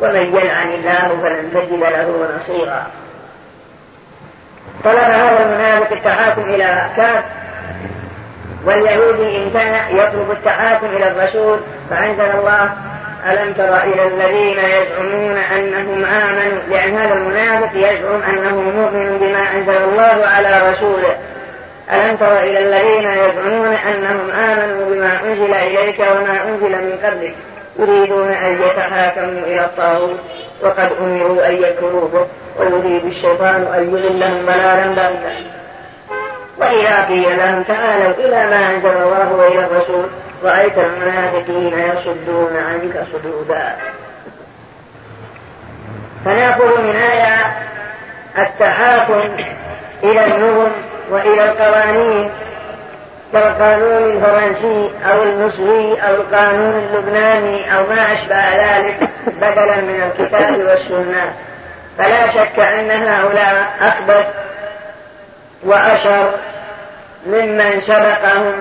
[0.00, 2.86] ومن يلعن الله فلن تجد له نصيرا.
[4.84, 7.24] طلب هذا المنافق التحاكم إلى كاف
[8.64, 11.58] واليهودي امتنع يطلب التحاكم إلى الرسول
[11.90, 12.70] فأنزل الله
[13.26, 19.82] ألم تر إلى الذين يزعمون أنهم آمنوا؟ لأن هذا المنافق يزعم أنه مؤمن بما أنزل
[19.84, 21.16] الله على رسوله.
[21.92, 27.34] ألم تر إلى الذين يزعمون أنهم آمنوا بما أنزل إليك وما أنزل من قبلك؟
[27.78, 30.20] يريدون أن يتحاكموا إلى الطاغوت
[30.62, 32.26] وقد أمروا أن يكفروا به
[32.58, 35.50] ويريد الشيطان أن يضلهم ضلالا بعيدا
[36.58, 40.06] وإذا قيل لهم تعالوا إلى ما أنزل الله وإلى الرسول
[40.44, 43.76] رأيت المنافقين يصدون عنك صدودا.
[46.24, 47.52] فنأخذ من هذا
[48.38, 49.36] التحاكم
[50.02, 50.70] إلى النظم
[51.10, 52.30] وإلى القوانين.
[53.36, 61.32] كالقانون الفرنسي أو المصري أو القانون اللبناني أو ما أشبه ذلك بدلا من الكتاب والسنة.
[61.98, 64.26] فلا شك أن هؤلاء أخبث
[65.64, 66.30] وأشر
[67.26, 68.52] ممن سبقهم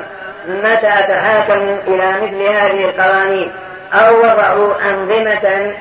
[0.48, 3.52] متى تحاكموا إلى مثل هذه القوانين
[3.94, 5.74] أو وضعوا أنظمة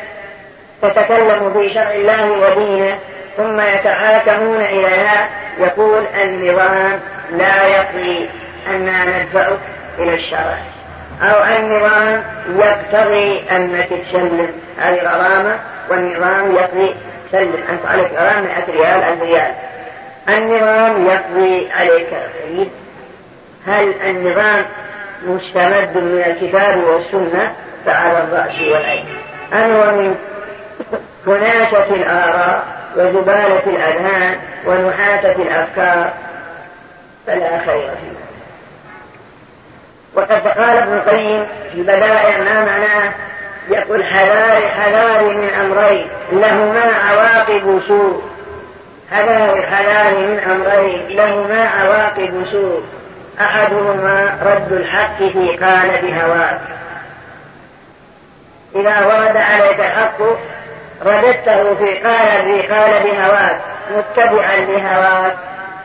[0.83, 2.99] تتكلم في شرع الله ودينه
[3.37, 5.29] ثم يتحاكمون إليها
[5.59, 7.01] يقول النظام
[7.33, 8.29] لا يقضي
[8.71, 9.59] أننا ندفعك
[9.99, 10.59] إلى الشرع.
[11.23, 12.23] أو النظام
[12.57, 15.59] يقتضي أنك تسلم هذه غرامة
[15.91, 16.95] والنظام يقضي
[17.33, 17.65] سلم.
[17.71, 19.53] أنت عليك غرامة 100 ريال 1000 ريال.
[20.29, 22.67] النظام يقضي عليك الخير
[23.67, 24.65] هل النظام
[25.27, 27.53] مستمد من الكتاب والسنة؟
[27.87, 29.07] فعلى الرأس والعين.
[29.53, 30.15] أم هو من
[31.27, 32.65] كناسة الآراء
[32.97, 34.37] وزبالة الأذهان
[34.67, 36.13] ونحاتة الأفكار؟
[37.27, 38.24] فلا خير فيه
[40.15, 43.13] وقد قال ابن القيم في البدائع ما معناه
[43.69, 48.23] يقول حذاري حذاري من أمرين لهما عواقب سوء.
[49.11, 52.83] حذاري حذاري من أمرين لهما عواقب سوء.
[53.41, 56.61] أحدهما رد الحق في قالب هواك
[58.75, 60.21] إذا ورد عليك الحق
[61.03, 63.61] رددته في قالب في قالب هواك
[63.97, 65.37] متبعا لهواك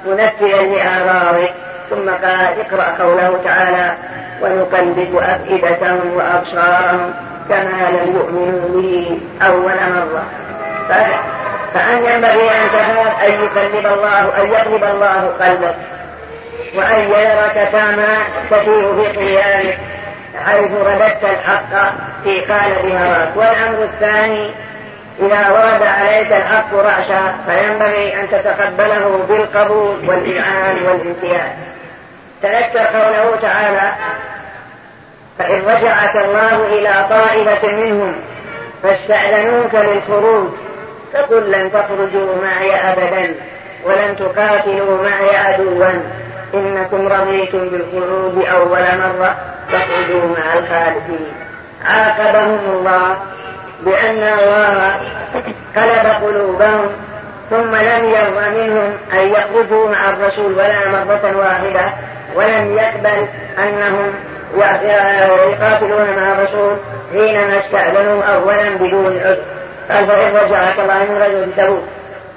[0.05, 1.53] منفذا لآرائك
[1.89, 3.93] ثم قال اقرأ قوله تعالى
[4.41, 7.13] ونقلب أفئدتهم وأبصارهم
[7.49, 10.23] كما لم يؤمنوا به أول مرة.
[11.73, 15.75] فأن ينبغي أن تخاف أن يقلب الله أن يقلب الله قلبك
[16.75, 18.17] وأن يراك كما
[18.49, 19.77] تسير في طغيانك
[20.45, 24.51] حيث رددت الحق في قالب هواك والأمر الثاني
[25.19, 31.49] إذا ورد عليك الحق رأسا فينبغي أن تتقبله بالقبول والإذعان والامتياز
[32.41, 33.91] تذكر قوله تعالى
[35.39, 38.15] فإن رجعك الله إلى طائفة منهم
[38.83, 40.49] فاستأذنوك للخروج
[41.13, 43.35] فقل لن تخرجوا معي أبدا
[43.85, 45.91] ولن تقاتلوا معي عدوا
[46.53, 49.35] إنكم رضيتم بالخروج أول مرة
[49.71, 51.27] فاخرجوا مع الخالدين.
[51.85, 53.17] عاقبهم الله
[53.81, 54.95] بأن الله
[55.75, 56.89] قلب قلوبهم
[57.49, 61.91] ثم لم يرضى منهم أن يخرجوا مع الرسول ولا مرة واحدة
[62.35, 63.27] ولم يقبل
[63.57, 64.13] أنهم
[64.55, 66.77] يقاتلون مع الرسول
[67.11, 69.37] حينما استأذنوا أولا بدون عذر.
[69.89, 71.83] قال فإن رجعك الله من رجل تبوك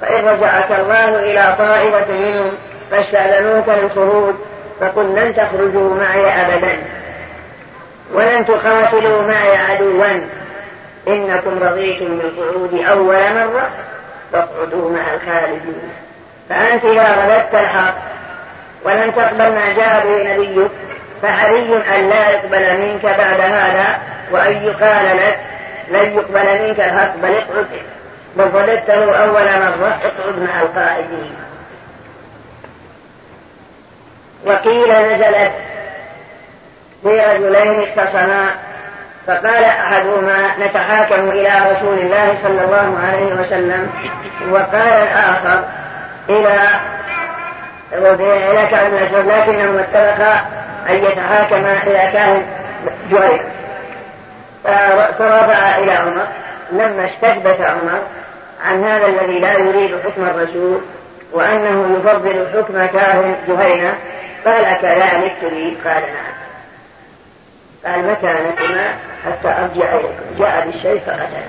[0.00, 2.52] فإن رجعك الله إلى طائفة منهم
[2.90, 4.34] فاستأذنوك للخروج
[4.80, 6.78] فقل لن تخرجوا معي أبدا.
[8.14, 10.26] ولن تقاتلوا معي عدوا.
[11.08, 13.70] إنكم رضيتم بالقعود أول مرة
[14.32, 15.90] فاقعدوا مع الخالدين.
[16.48, 17.94] فأنت إذا رددت الحق
[18.84, 20.70] ولم تقبل ما جاء به نبيك
[21.22, 23.98] فحري أن لا يقبل منك بعد هذا
[24.30, 25.38] وأن يقال لك
[25.88, 27.66] لن يقبل منك الحق بل اقعد.
[28.36, 31.34] بل رددته أول مرة اقعد مع القائدين.
[34.46, 35.52] وقيل نزلت
[37.02, 38.50] في رجلين اختصما
[39.26, 43.90] فقال أحدهما نتحاكم إلى رسول الله صلى الله عليه وسلم
[44.50, 45.64] وقال الآخر
[46.28, 46.80] إلى
[47.94, 50.44] إلى كأن الأسود لكنهما اتفقا
[50.88, 52.42] أن يتحاكما إلى كاهن
[53.10, 53.42] جهير
[55.18, 56.26] فرفع إلى عمر.
[56.72, 58.00] لما استثبت عمر
[58.64, 60.80] عن هذا الذي لا يريد حكم الرسول
[61.32, 63.94] وأنه يفضل حكم كاهن جهينة
[64.46, 66.32] قال كذلك تريد قال نعم.
[67.84, 68.94] قال متى نتما
[69.26, 70.38] حتى أرجع إليكم.
[70.38, 71.46] جاء بالسيف فقتله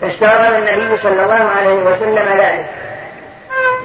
[0.00, 2.66] فاستغرب النبي صلى الله عليه وسلم ذلك.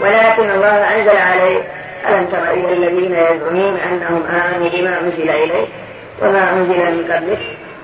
[0.02, 1.62] ولكن الله أنزل عليه
[2.10, 5.68] ألم تر إلى الذين يزعمون أنهم آمنوا بما أنزل إليك
[6.22, 7.40] وما أنزل من قبلك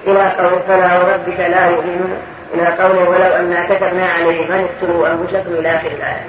[0.07, 2.17] إلى قول فلا وربك لا يؤمنون.
[2.53, 6.25] إلى قوله ولو أنا كتبنا عليهم أن اقتلوا أنفسكم إلى آخر الآية.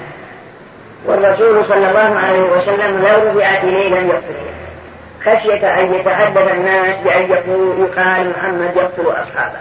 [1.05, 4.35] والرسول صلى الله عليه وسلم لو رفعت إليه لم يقتل.
[5.21, 9.59] خشية أن يتحدث الناس بأن يقول يقال محمد يقتل أصحابه.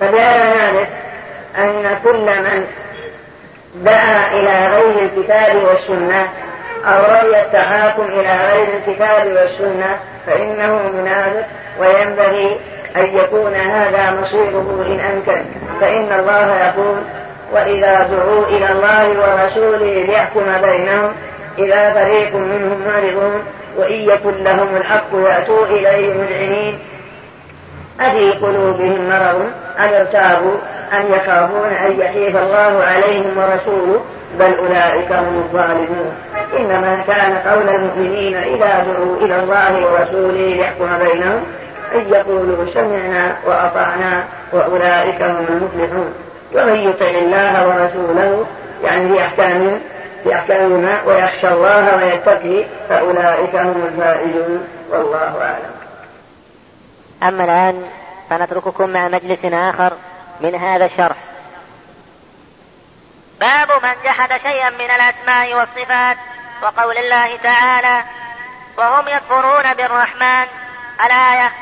[0.00, 0.88] فبهذا نعرف
[1.58, 2.66] أن كل من
[3.74, 6.28] دعا إلى غير الكتاب والسنة
[6.86, 9.96] أو رأي التحاكم إلى غير الكتاب والسنة
[10.26, 11.46] فإنه منافق
[11.80, 12.56] وينبغي
[12.96, 15.42] أن يكون هذا مصيره إن أمكن.
[15.80, 16.96] فإن الله يقول
[17.52, 21.12] وإذا دعوا إلى الله ورسوله ليحكم بينهم
[21.58, 23.44] إذا فريق منهم معرضون
[23.76, 26.78] وإن يكن لهم الحق يأتوا إليه مذعنين
[28.00, 29.40] أفي قلوبهم مرض
[29.78, 30.56] أم ارتابوا
[30.92, 34.00] أم يخافون أن يحيف الله عليهم ورسوله
[34.38, 36.14] بل أولئك هم الظالمون.
[36.58, 41.42] إنما كان قول المؤمنين إذا دعوا إلى الله ورسوله ليحكم بينهم
[41.94, 46.14] أن يقولوا سمعنا وأطعنا وأولئك هم المفلحون.
[46.54, 48.46] ومن يطع الله ورسوله
[48.84, 49.80] يعني في أحكام
[50.24, 50.34] في
[51.06, 54.66] ويخشى الله ويتقي فأولئك هم الفائزون.
[54.90, 55.79] والله أعلم.
[57.22, 57.90] أما الآن
[58.30, 59.92] فنترككم مع مجلس آخر
[60.40, 61.16] من هذا الشرح.
[63.40, 66.16] باب من جحد شيئا من الأسماء والصفات
[66.62, 68.04] وقول الله تعالى
[68.78, 70.46] وهم يكفرون بالرحمن
[71.06, 71.52] الآية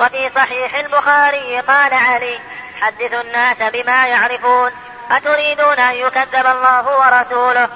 [0.00, 2.38] وفي صحيح البخاري قال علي
[2.80, 4.70] حدثوا الناس بما يعرفون
[5.10, 7.68] أتريدون أن يكذب الله ورسوله؟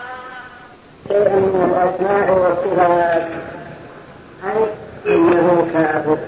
[1.09, 3.28] شيئا من الأسماء والصفات
[4.45, 6.18] أي إنه كافر.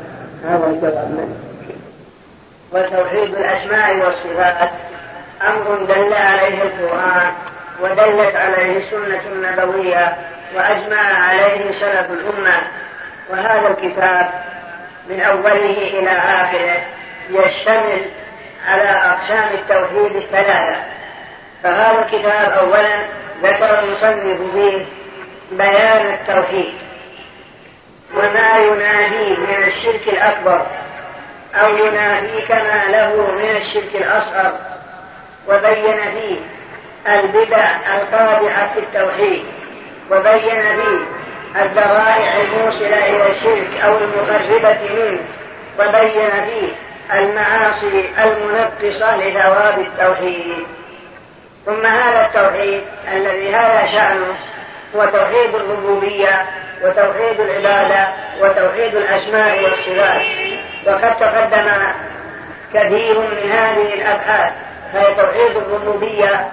[2.72, 4.70] وتوحيد الأسماء والصفات
[5.48, 7.32] أمر دل عليه القرآن
[7.80, 10.16] ودلت عليه السنة النبوية
[10.56, 12.62] وأجمع عليه سلف الأمة.
[13.30, 14.30] وهذا الكتاب
[15.10, 16.82] من أوله إلى آخره
[17.30, 18.02] يشتمل
[18.68, 20.76] على أقسام التوحيد الثلاثة.
[21.62, 22.96] فهذا الكتاب أولا
[23.42, 24.84] ذكر المصنف فيه
[25.52, 26.74] بيان التوحيد.
[28.16, 30.66] وما يناديه من الشرك الأكبر
[31.54, 34.52] أو ينافي كما له من الشرك الأصغر
[35.48, 36.36] وبين فيه
[37.08, 39.44] البدع القادحة في التوحيد
[40.10, 41.04] وبين فيه
[41.62, 45.20] الذرائع الموصلة إلى الشرك أو المقربة منه
[45.78, 46.72] وبين فيه
[47.12, 50.66] المعاصي المنقصة لثواب التوحيد.
[51.66, 54.34] ثم هذا التوحيد الذي هذا شأنه
[54.96, 56.46] هو توحيد الربوبية
[56.84, 58.08] وتوحيد العبادة
[58.40, 60.22] وتوحيد الأسماء والصفات.
[60.86, 61.68] وقد تقدم
[62.74, 64.52] كثير من هذه الأبحاث
[64.92, 66.48] فهي توحيد الربوبية.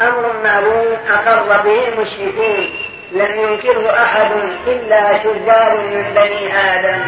[0.00, 2.70] أمر معلوم أقر به المشركون.
[3.12, 4.30] لم ينكره أحد
[4.66, 7.00] إلا شجار من بني آدم.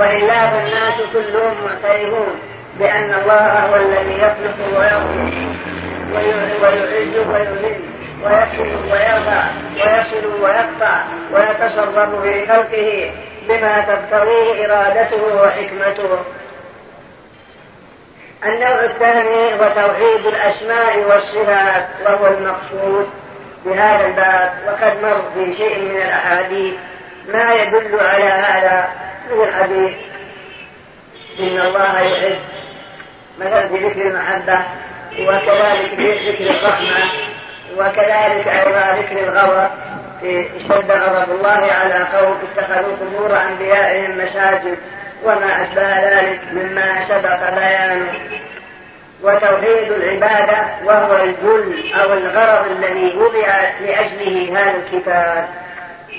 [0.00, 2.40] وإلا فالناس كلهم معترفون
[2.78, 5.56] بأن الله هو الذي يخلق ويخلق
[6.62, 7.95] ويعز ويذل.
[8.24, 9.44] ويكشف ويرفع
[9.74, 11.02] ويصل ويقطع
[11.32, 13.10] ويتصرف في خلقه
[13.48, 16.18] بما تقتضيه إرادته وحكمته
[18.46, 23.08] النوع الثاني هو توحيد الأسماء والصفات وهو المقصود
[23.64, 26.74] بهذا الباب وقد مر في شيء من الأحاديث
[27.28, 28.88] ما يدل على هذا
[29.30, 29.96] من الحديث
[31.38, 32.38] إن الله يحب
[33.40, 34.60] مثلا في ذكر المحبة
[35.20, 37.10] وكذلك في ذكر الرحمة
[37.76, 39.70] وكذلك أيضا ذكر الغضب
[40.20, 44.78] في اشتد غضب الله على قوم اتخذوا قبور أنبيائهم مساجد
[45.24, 48.12] وما أشبه ذلك مما سبق بيانه
[49.22, 53.48] وتوحيد العبادة وهو الجل أو الغرض الذي وضع
[53.80, 55.48] لأجله هذا الكتاب.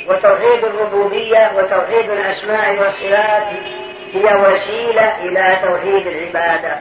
[0.07, 3.43] وتوحيد الربوبية وتوحيد الأسماء والصفات
[4.13, 6.75] هي وسيلة إلى توحيد العبادة.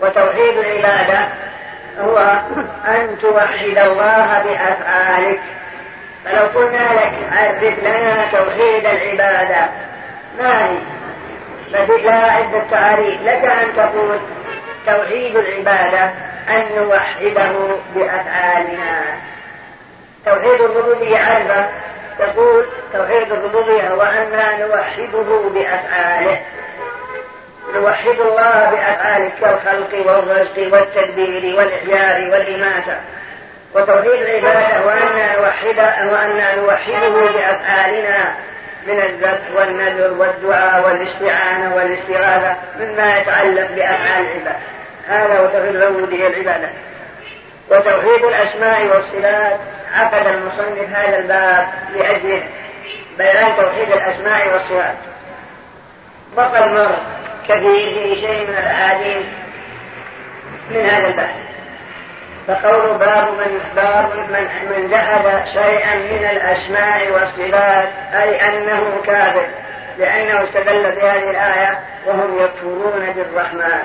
[0.00, 1.28] وتوحيد العبادة
[2.00, 2.18] هو
[2.86, 5.40] أن توحد الله بأفعالك.
[6.24, 9.68] فلو قلنا لك عرف لنا توحيد العبادة.
[10.38, 10.76] ما هي؟
[11.86, 14.18] فلها عدة تعاريف لك أن تقول
[14.86, 16.10] توحيد العبادة
[16.48, 17.52] أن نوحده
[17.94, 19.02] بأفعالنا.
[20.26, 21.66] توحيد الربوبية عرفة
[22.18, 26.40] تقول توحيد الربوبية هو أننا نوحده بأفعاله.
[27.74, 32.96] نوحد الله بأفعاله كالخلق والرزق والتدبير والإحياء والإماتة.
[33.74, 35.78] وتوحيد العبادة وأن نوحد
[36.12, 38.34] وأن نوحده بأفعالنا
[38.86, 44.56] من الذبح والنذر والدعاء والاستعانة والاستغاثة مما يتعلق بأفعال العباد.
[45.08, 46.68] هذا هو توحيد العبودية العبادة
[47.70, 49.56] وتوحيد الأسماء والصفات.
[49.94, 52.42] عقد المصنف هذا الباب لأجل
[53.18, 54.94] بيان توحيد الأسماء والصفات.
[56.36, 56.96] بقى المر
[57.48, 59.26] كثير في شيء من الأحاديث
[60.70, 61.44] من هذا البحث.
[62.46, 69.46] فقول باب من باب من من جحد شيئا من الأسماء والصفات أي أنه كافر
[69.98, 73.82] لأنه استدل بهذه الآية وهم يكفرون بالرحمن.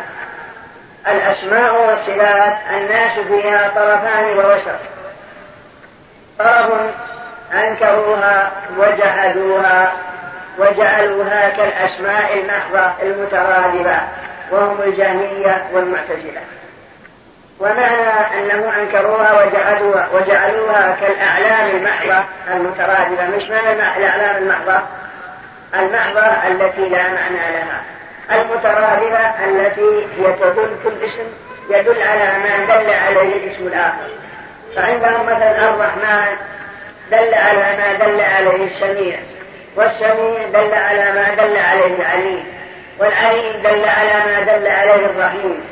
[1.08, 4.80] الأسماء والصفات الناس فيها طرفان ووسط.
[6.40, 6.72] طرف
[7.54, 9.92] أنكروها وجحدوها.
[10.58, 14.02] وجعلوها كالأسماء المحضه المترادفة
[14.52, 16.42] وهم الجهميه والمعتزلة.
[17.60, 22.24] ومعنى أنه أنكروها وجعلوها, وجعلوها كالأعلام المحضة
[22.54, 23.28] المترادفة.
[23.38, 24.82] مش معنى الأعلام المحضة؟
[25.74, 27.82] المحضة التي لا معنى لها.
[28.32, 31.28] المترادفة التي هي تدل كل اسم
[31.70, 34.10] يدل على ما دل عليه الاسم الآخر.
[34.76, 36.36] فعندهم مثلا الرحمن
[37.12, 39.20] دل على ما دل عليه السميع.
[39.76, 42.44] والسميع دل على ما دل عليه العليم
[43.00, 45.64] والعليم دل على ما دل عليه الرحيم.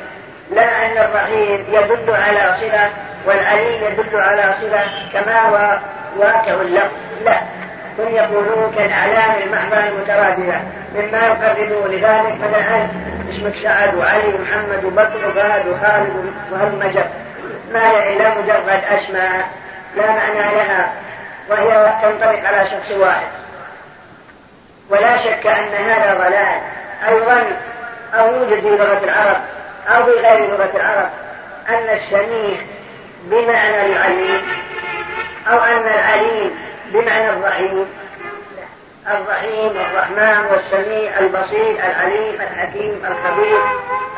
[0.50, 2.88] لا أن الرحيم يدل على صفة
[3.26, 5.78] والعليم يدل على صفة كما هو
[6.16, 6.92] واقع اللفظ.
[7.24, 7.40] لا
[7.98, 10.60] هم يقولون كالأعلام المحضة المترادفة
[10.94, 12.86] مما يقربون لذلك مثلا
[13.30, 17.04] اسمك سعد وعلي ومحمد وبكر وفهد وخالد وهلمجر
[17.72, 19.48] ما إلا مجرد أسماء
[19.96, 20.92] لا معنى لها
[21.50, 23.28] وهي تنطبق على شخص واحد.
[24.90, 26.60] ولا شك أن هذا ضلال
[27.08, 27.44] أيضا
[28.14, 29.36] أو يوجد في لغة العرب
[29.88, 31.10] أو في غير لغة العرب.
[31.68, 32.56] أن السميع
[33.24, 34.42] بمعنى العليم
[35.48, 36.58] أو أن العليم
[36.92, 37.86] بمعنى الرحيم.
[39.06, 43.60] الرحيم الرحمن والسميع البصير العليم الحكيم الخبير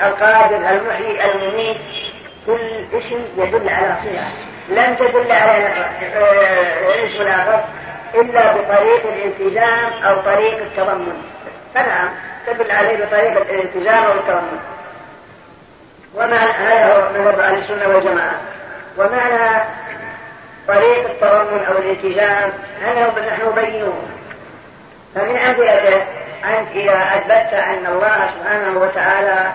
[0.02, 1.80] القادر المحيي المميت.
[2.46, 4.28] كل اسم يدل على صفة
[4.68, 5.72] لم تدل على
[6.94, 7.64] الاسم الآخر.
[8.14, 11.22] إلا بطريق الالتزام أو طريق التضمن.
[11.74, 12.08] فنعم
[12.46, 14.60] تدل عليه بطريقة الالتزام أو التضمن.
[16.14, 18.40] ومعنى هذا هو مذهب أهل السنة والجماعة.
[18.98, 19.64] ومعنى
[20.68, 22.52] طريق التضمن أو الالتزام
[22.84, 24.02] هذا نحن بينوه
[25.14, 26.02] فمن أمثلته
[26.44, 29.52] أنت إذا أثبتت أن الله سبحانه وتعالى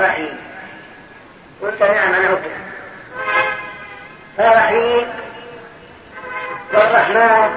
[0.00, 0.38] رحيم.
[1.62, 2.50] قلت نعم أنا أثبت.
[4.36, 5.06] فرحيم
[6.74, 7.50] والرحمن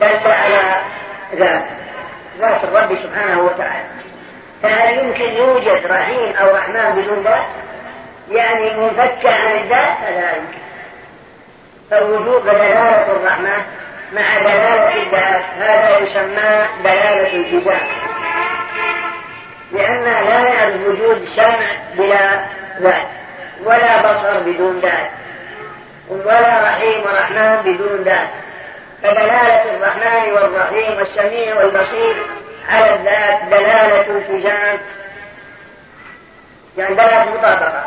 [0.00, 0.80] دل على
[1.34, 1.62] ذات
[2.40, 3.84] ذات الرب سبحانه وتعالى.
[4.62, 7.46] فهل يمكن يوجد رحيم أو رحمن بدون ذات؟
[8.30, 10.66] يعني منفكة عن الذات هذا لا يمكن.
[11.90, 13.56] فوجود دلالة الرحمة
[14.12, 17.88] مع دلالة الذات هذا يسمى دلالة التزام
[19.72, 22.40] لأن لا يعرف وجود سمع بلا
[22.80, 23.06] ذات
[23.64, 25.10] ولا بصر بدون ذات
[26.08, 28.28] ولا رحيم ورحمن بدون ذات.
[29.06, 32.26] فدلالة الرحمن والرحيم والسميع والبصير
[32.68, 34.78] على الذات دلالة التزام
[36.78, 37.84] يعني دلالة مطابقة.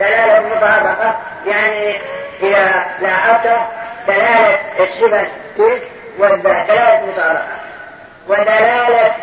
[0.00, 1.96] دلالة مطابقة يعني
[2.42, 3.60] إذا لاحظت
[4.08, 5.82] دلالة الصفة تلك
[6.18, 7.46] ودلالة مطابقة.
[8.28, 9.14] ودلالة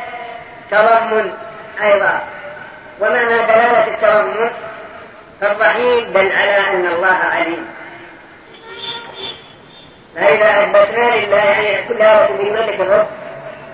[0.71, 1.33] تضمن
[1.83, 2.19] أيضا.
[2.99, 4.49] ومعنى دلالة التضمن؟
[5.41, 7.67] فالرحيم دل على أن الله عليم.
[10.15, 13.07] فإذا أثبتنا لله يعني كل هذا في ملك الرب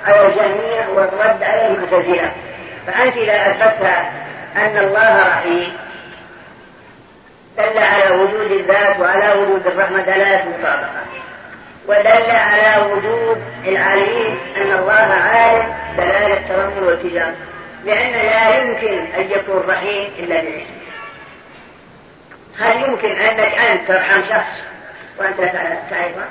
[0.06, 2.32] على الجميع والرد على المعتزلة.
[2.88, 3.86] فأنت إذا أثبتت
[4.56, 5.74] أن الله رحيم.
[7.58, 11.06] دل على وجود الذات وعلى وجود الرحمة دلالة مطابقة
[11.88, 17.36] ودل على وجود العليم أن الله عالم دلالة تضمن والتزام
[17.86, 20.66] لأن لا يمكن أن يكون رحيم إلا بعلم
[22.60, 24.62] هل يمكن أنك أنت ترحم شخص؟
[25.20, 26.26] وأنت تعرفه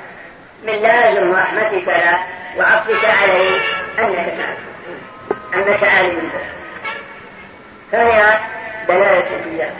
[0.63, 2.19] من لازم رحمتك له
[2.57, 3.59] وعطفك عليه
[3.99, 4.59] أنك تعرف
[5.53, 6.29] أنك عالم.
[6.33, 6.39] به
[7.91, 8.37] فهي
[8.87, 9.73] دلالة التزام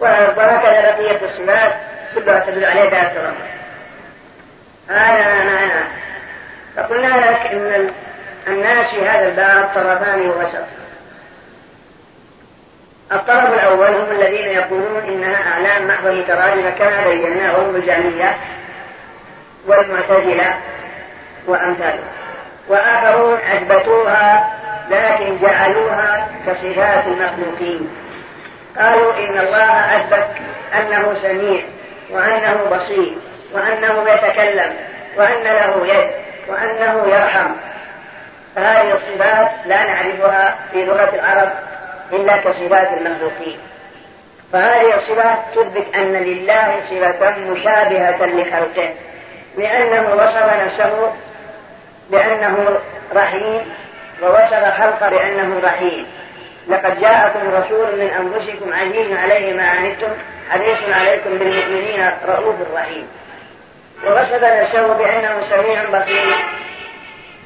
[0.00, 1.72] وهكذا بقية الصفات
[2.14, 3.46] كلها تدل عليه دلالة الرحمة
[4.88, 5.84] هذا معنى
[6.76, 7.90] فقلنا لك إن
[8.48, 10.85] الناس في هذا الباب طرفان ووسط.
[13.12, 18.36] الطرف الأول هم الذين يقولون إنها أعلام محض مترادفه كما بينا وهم الجهميه
[19.66, 20.54] والمعتزلة
[21.46, 22.04] وأمثالهم.
[22.68, 24.50] وآخرون أثبتوها
[24.90, 27.90] لكن جعلوها كصفات المخلوقين.
[28.78, 30.28] قالوا إن الله أثبت
[30.74, 31.62] أنه سميع
[32.10, 33.14] وأنه بصير
[33.52, 34.76] وأنه يتكلم
[35.16, 36.10] وأن له يد
[36.48, 37.50] وأنه يرحم.
[38.56, 41.52] فهذه الصفات لا نعرفها في لغة العرب
[42.12, 43.58] إلا كصفات المخلوقين.
[44.52, 48.94] فهذه الصفات تثبت أن لله صفة مشابهة لخلقه
[49.58, 51.12] لأنه وصف نفسه
[52.10, 52.78] بأنه
[53.14, 53.60] رحيم
[54.22, 56.06] ووصف خلقه بأنه رحيم.
[56.68, 60.08] لقد جاءكم رسول من أنفسكم عزيز عليه ما عنتم
[60.50, 63.08] حريص عليكم بالمؤمنين رؤوف رحيم.
[64.06, 66.36] ووصف نفسه بأنه سميع بصير.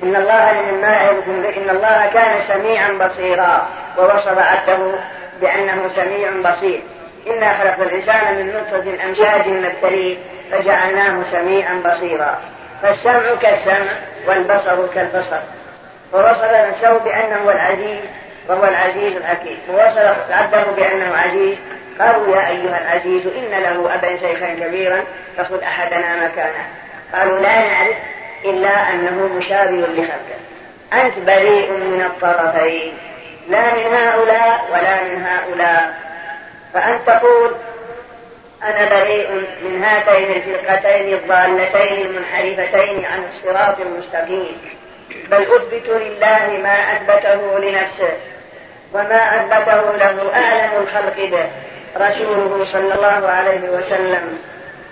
[0.03, 4.93] إن الله لما يعظكم إن الله كان سميعا بصيرا ووصف عبده
[5.41, 6.81] بأنه سميع بصير.
[7.27, 10.19] إنا خلقنا الإنسان من نطفة أمشاج نبتليه
[10.51, 12.39] فجعلناه سميعا بصيرا.
[12.83, 13.93] فالسمع كالسمع
[14.27, 15.41] والبصر كالبصر.
[16.13, 18.01] ووصف نفسه بأنه العزيز
[18.49, 19.59] وهو العزيز الحكيم.
[19.71, 21.57] ووصف عبده بأنه عزيز.
[22.01, 25.01] قالوا يا أيها العزيز إن له أبا شيخا كبيرا
[25.37, 26.65] فخذ أحدنا مكانه.
[27.15, 27.97] قالوا لا نعرف.
[28.45, 30.41] إلا أنه مشابه لخلقه
[30.93, 32.93] أنت بريء من الطرفين.
[33.49, 35.95] لا من هؤلاء ولا من هؤلاء.
[36.75, 37.55] فأن تقول
[38.63, 39.31] أنا بريء
[39.63, 44.59] من هاتين الفرقتين الضالتين المنحرفتين عن الصراط المستقيم.
[45.31, 48.13] بل أثبت لله ما أثبته لنفسه
[48.93, 51.49] وما أثبته له أعلم الخلق به.
[51.97, 54.39] رسوله صلى الله عليه وسلم.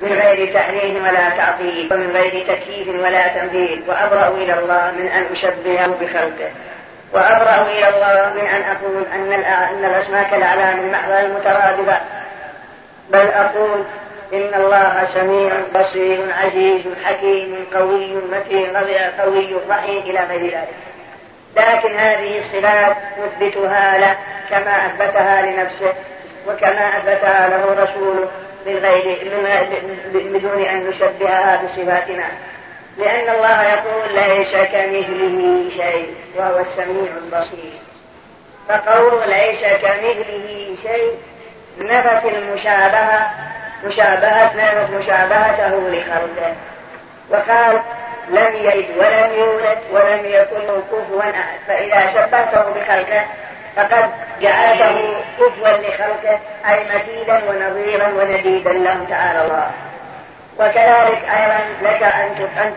[0.02, 3.78] من غير تحريم ولا تعطيل ومن غير تكييف ولا تنبيه.
[3.88, 6.50] وأبرأ إلى الله من أن أشبهه بخلقه.
[7.12, 12.00] وأبرأ إلى الله من أن أقول أن أن الأسماك الأعلام المحضة المترادفة.
[13.10, 13.84] بل أقول
[14.32, 18.76] إن الله سميع بصير عزيز حكيم قوي متين
[19.20, 20.68] قوي رحيم إلى غير ذلك.
[21.56, 24.16] لكن هذه الصفات نثبتها له
[24.50, 25.92] كما أثبتها لنفسه
[26.48, 28.28] وكما أثبتها له رسوله.
[28.68, 29.18] من غير
[30.14, 32.28] بدون أن نشبهها بصفاتنا.
[32.98, 37.72] لأن الله يقول ليس كمثله شيء وهو السميع البصير.
[38.68, 41.14] فقول ليس كمثله شيء
[41.78, 43.30] نفت المشابهة
[43.84, 46.54] مشابهة نفت مشابهته لخلقه.
[47.30, 47.80] وقال
[48.28, 51.58] لم يلد ولم يولد ولم يكن كفوا أحد.
[51.66, 53.24] فإذا شبهته بخلقه
[53.76, 54.10] فقد
[54.40, 55.67] جعلته كفوا
[56.22, 56.38] لخلقه
[56.68, 59.70] أي مثيلا ونظيرا ونديدا له تعالى الله.
[60.58, 62.74] وكذلك أيضا لك أن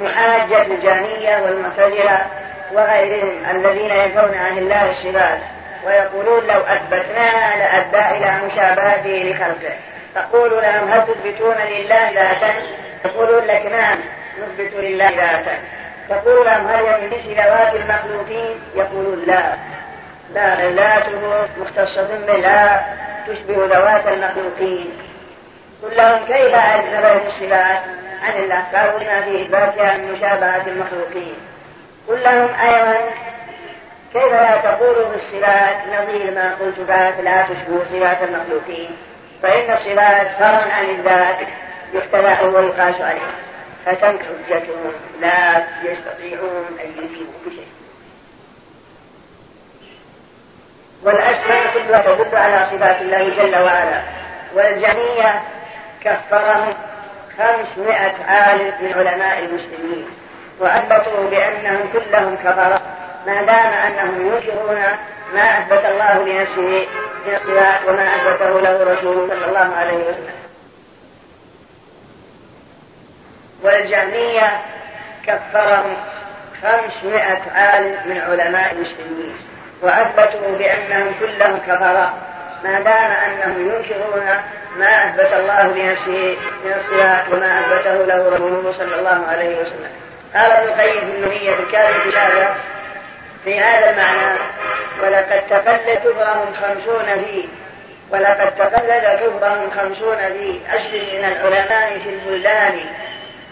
[0.00, 2.26] محاجة الجانية والمعتزلة
[2.72, 5.38] وغيرهم الذين ينفون عن الله الصفات
[5.86, 9.74] ويقولون لو أثبتناها لأدى إلى مشابهته لخلقه.
[10.14, 12.54] تقول لهم هل تثبتون لله ذاتا؟
[13.04, 13.98] يقولون لك نعم
[14.38, 15.58] نثبت لله ذاتا.
[16.08, 19.42] تقول لهم هل يملك ذوات المخلوقين؟ يقولون لا.
[20.34, 22.80] ذاته مختصة به لا
[23.28, 24.90] تشبه ذوات المخلوقين.
[25.82, 26.54] قل لهم كيف
[26.94, 27.78] نبذت الصفات
[28.22, 28.32] عن
[28.74, 31.34] قالوا لما في إثباتها من مشابهة المخلوقين.
[32.08, 32.96] قل لهم أيضا
[34.12, 38.96] كيف لا تقولوا بالصفات نظير ما قلت ذات لا تشبه صفات المخلوقين.
[39.42, 41.36] فإن الصفات فرع عن الذات
[41.94, 43.30] يختلع ويقاس عليه.
[43.86, 47.79] فتم حجتهم لا يستطيعون أن يجيبوا بشيء.
[51.02, 54.02] والأسماء كلها تدل على صفات الله جل وعلا.
[54.54, 55.34] والجميع
[56.04, 56.74] كفرهم
[57.38, 60.06] خمسمائة عالم من علماء المسلمين.
[60.60, 62.80] وأثبتوا بأنهم كلهم كفرة
[63.26, 64.82] ما دام أنهم ينكرون
[65.34, 66.86] ما أثبت الله لنفسه
[67.26, 70.40] من الصفات وما أثبته له رسوله صلى الله عليه وسلم.
[73.62, 74.60] والجهمية
[75.26, 75.96] كفرهم
[76.62, 79.49] خمسمائة عالم من علماء المسلمين.
[79.82, 82.14] وأثبتوا بأنهم كلهم كفرة
[82.64, 84.26] ما دام أنهم ينكرون
[84.78, 89.90] ما أثبت الله لنفسه من الصفات وما أثبته له رسوله صلى الله عليه وسلم.
[90.34, 92.56] قال ابن القيم في النونية في الكافر هذا
[93.44, 94.38] في هذا المعنى
[95.02, 97.44] ولقد تقلد كفرهم خمسون فيه
[98.10, 102.80] ولقد تقلد كفرهم خمسون في أشر من العلماء في البلدان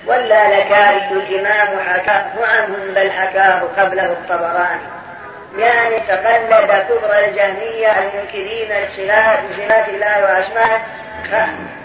[0.06, 4.97] ولا لكائد الإمام حكاه عنهم بل حكاه قبله الطبراني.
[5.56, 10.80] يعني تقلد كبر الجهمية المنكرين لصفات صفات الله وأسمائه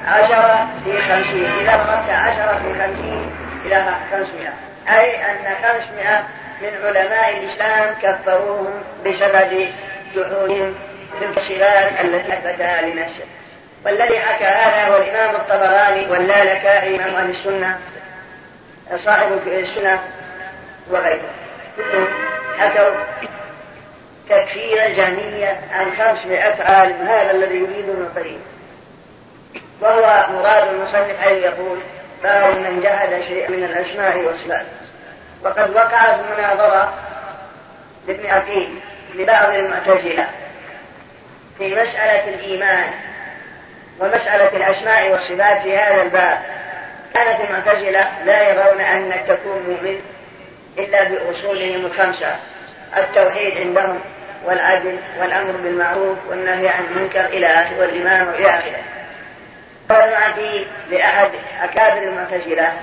[0.08, 3.32] عشرة في خمسين إذا ضربت عشرة في خمسين
[3.66, 4.54] إلى خمسمائة.
[4.90, 6.24] أي أن خمسمائة
[6.62, 9.68] من علماء الإسلام كفروهم بسبب
[10.16, 10.76] جحودهم
[11.20, 13.26] بالصفات التي أثبتها لنفسه.
[13.86, 17.80] والذي حكى هذا هو الإمام الطبراني واللالكائي إمام أهل السنة
[19.06, 20.00] صاحب السنة
[20.92, 21.30] وغيره.
[21.78, 22.08] كلهم
[22.60, 22.90] حكوا
[24.30, 28.42] تكفير الجهمية عن خمسمائة عالم هذا الذي يريد ابن القيم.
[29.82, 31.80] وهو مراد المصنف حيث يقول
[32.24, 34.66] باب من جحد شيئا من الأسماء والصفات
[35.44, 36.94] وقد وقعت مناظرة
[38.08, 38.80] لابن عقيل
[39.16, 40.28] لبعض المعتزلة
[41.58, 42.92] في مسألة الإيمان
[44.00, 46.40] ومسألة الأسماء والصفات في هذا الباب.
[47.14, 50.02] كانت المعتزلة لا يرون أنك تكون مؤمن
[50.78, 52.36] إلا بأصولهم الخمسة
[52.98, 54.00] التوحيد عندهم
[54.46, 58.84] والعدل والأمر بالمعروف والنهي عن المنكر إلى آخره والإمام إلى آخره.
[59.90, 61.30] والمعتي لأحد
[61.64, 62.74] أكابر المعتزلة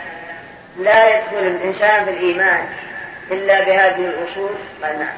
[0.79, 2.67] لا يدخل الإنسان في الإيمان
[3.31, 4.51] إلا بهذه الأصول.
[4.83, 5.15] قال نعم.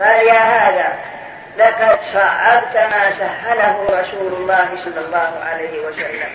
[0.00, 0.92] قال يا هذا
[1.58, 6.28] لقد صعبت ما سهله رسول الله صلى الله عليه وسلم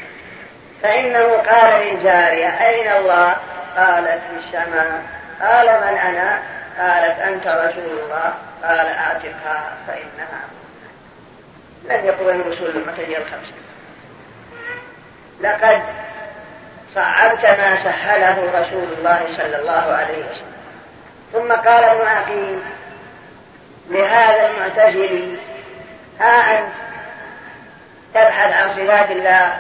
[0.84, 3.36] فإنه قال للجارية أين الله؟
[3.78, 5.02] قالت في السماء.
[5.42, 6.40] قال من أنا؟
[6.80, 8.34] قالت أنت رسول الله؟
[8.64, 10.42] قال أعتقها فإنها.
[11.84, 13.54] لم يقل الرسول المعتزلة الخمسة
[15.42, 15.82] لقد
[16.96, 20.56] صعبت ما سهله رسول الله صلى الله عليه وسلم.
[21.34, 22.62] ثم قال ابن
[23.90, 25.38] لهذا المعتزلي
[26.20, 26.68] ها أنت
[28.14, 29.58] تبحث عن صفات الله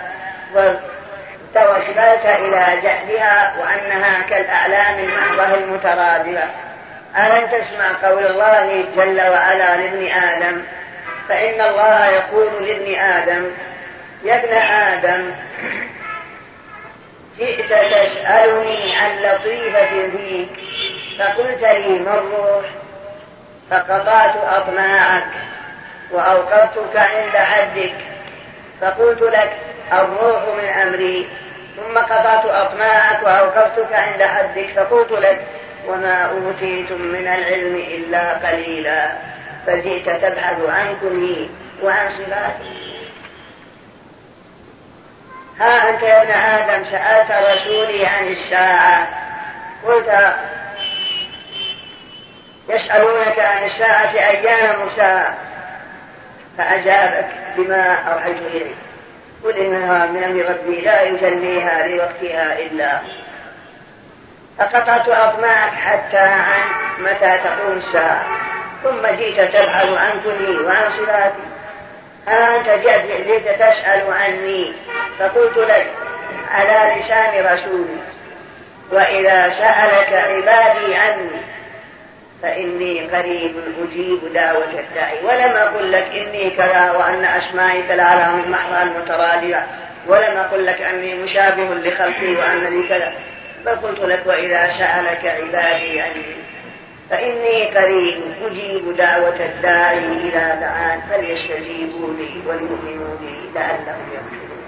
[0.54, 6.65] وتوسلت إلى جهلها وأنها كالأعلام المحضة المترادفة.
[7.18, 10.62] ألم تسمع قول الله جل وعلا لابن آدم؟
[11.30, 13.52] فإن الله يقول لابن آدم
[14.24, 15.32] يا ابن آدم
[17.40, 20.50] جئت تسألني عن لطيفة فيك
[21.20, 22.66] فقلت لي ما الروح؟
[23.72, 25.28] فقطعت أطماعك
[26.12, 27.94] وأوقفتك عند حدك
[28.82, 29.52] فقلت لك
[29.94, 31.30] الروح من أمري
[31.76, 35.42] ثم قطعت أطماعك وأوقفتك عند حدك فقلت لك
[35.88, 39.12] وما أوتيتم من العلم إلا قليلا.
[39.66, 41.50] فجئت تبحث عن كلي
[41.84, 42.86] وعن صفاتي
[45.60, 49.08] ها أنت يا ابن آدم سألت رسولي عن الساعة.
[49.88, 50.34] قلت
[52.70, 55.36] يسألونك عن الساعة أيان مرساها
[56.58, 58.76] فأجابك بما أوحيت إليك.
[59.44, 63.00] قل إنها من أمر ربي لا يجليها لوقتها إلا
[64.58, 66.62] فقطعت أطماعك حتى عن
[67.00, 68.26] متى تقوم الساعة
[68.84, 71.56] ثم جئت تبحث عن كلي وعن صلاتي
[72.28, 74.74] أنت جئت تسأل عني.
[75.20, 75.88] فقلت لك
[76.52, 77.98] على لسان رسولي.
[78.92, 81.42] وإذا سألك عبادي عني
[82.42, 85.18] فإني قريب أجيب دعوة الداعي.
[85.24, 89.68] ولم أقل لك إني كذا وأن أسمائي كالعلام المحضة المترادية
[90.08, 93.14] ولم أقل لك أني مشابه لخلقي وأنني كذا.
[93.66, 96.36] بل قلت لك وإذا سألك عبادي عني
[97.10, 104.66] فإني قريب أجيب دعوة الداعي إذا دعان فليستجيبوا لي وليؤمنوا بي لعلهم يرشدون.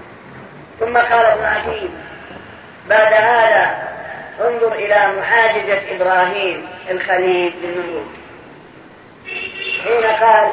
[0.80, 1.90] ثم قال ابن عتيب
[2.88, 3.88] بعد هذا
[4.40, 8.08] انظر إلى محاججة إبراهيم الخليل للنمرود
[9.84, 10.52] حين قال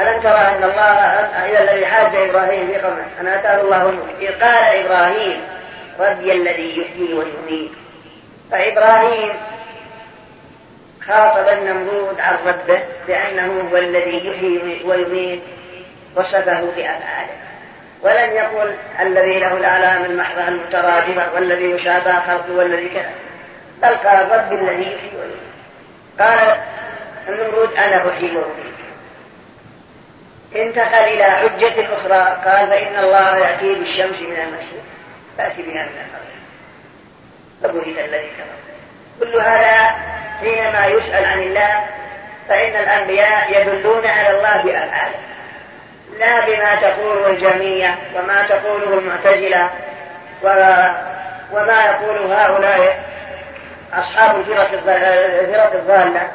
[0.00, 4.84] ألم ترى أن الله إلى الذي حاج إبراهيم في قومه أن أتاه الله الملك قال
[4.84, 5.40] إبراهيم
[6.00, 7.70] ربي الذي يحيي ويميت.
[8.50, 9.32] فإبراهيم
[11.06, 15.42] خاطب النمرود عن ربه بأنه هو الذي يحيي ويميت
[16.16, 17.36] وصفه بأفعاله.
[18.02, 23.12] ولم يقل الذي له الآلام المحضة المترادفة والذي يشابه خلقه والذي كذا.
[23.82, 25.52] بل قال رب الذي يحيي ويميت.
[26.20, 26.56] قال
[27.28, 28.72] النمرود أنا أحيي وأميت.
[30.56, 32.36] انتقل إلى حجة أخرى.
[32.44, 34.84] قال فإن الله يأتي بالشمس من المشرق.
[35.38, 36.42] فأتي بها من المغرب
[37.62, 38.58] فبهت الذي كفر.
[39.20, 39.90] كل هذا
[40.40, 41.84] حينما يسأل عن الله
[42.48, 45.18] فإن الأنبياء يدلون على الله بأفعاله.
[46.18, 49.70] لا بما تقوله الجميع وما تقوله المعتزلة
[51.52, 53.04] وما يقول هؤلاء
[53.92, 56.28] أصحاب الفرق الضالة.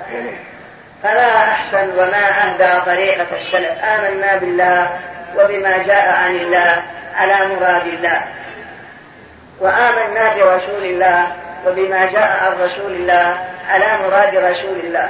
[1.04, 3.84] فلا أحسن وما أهدى طريقة السلف.
[3.84, 5.00] آمنا بالله
[5.38, 6.84] وبما جاء عن الله
[7.16, 8.22] على مراد الله.
[9.60, 11.28] وآمنا برسول الله
[11.68, 13.38] وبما جاء عن رسول الله
[13.70, 15.10] على مراد رسول الله.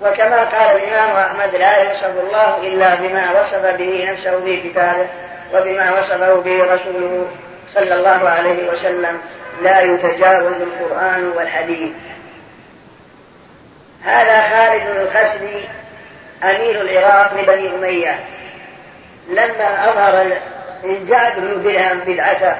[0.00, 5.06] وكما قال الإمام أحمد لا يوصف الله إلا بما وصف به نفسه في كتابه
[5.54, 7.26] وبما وصفه به رسوله
[7.74, 9.20] صلى الله عليه وسلم.
[9.62, 11.90] لا يتجاوز القرآن والحديث.
[14.04, 15.68] هذا خالد الخسري
[16.44, 18.18] أمير العراق لبني أمية.
[19.28, 20.26] لما أظهر
[20.84, 22.56] الجعد بن درهم بدعته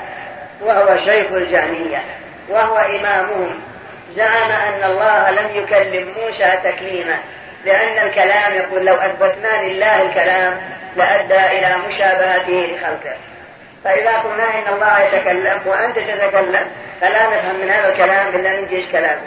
[0.60, 2.02] وهو شيخ الجهمية
[2.48, 3.60] وهو إمامهم.
[4.16, 7.16] زعم أن الله لم يكلم موسى تكليما
[7.64, 10.60] لأن الكلام يقول لو أثبتنا لله الكلام
[10.96, 13.16] لأدى إلى مشابهته لخلقه.
[13.84, 16.66] فإذا قلنا إن الله يتكلم وأنت تتكلم
[17.00, 19.20] فلا نفهم من هذا الكلام إلا ننجز كلامه.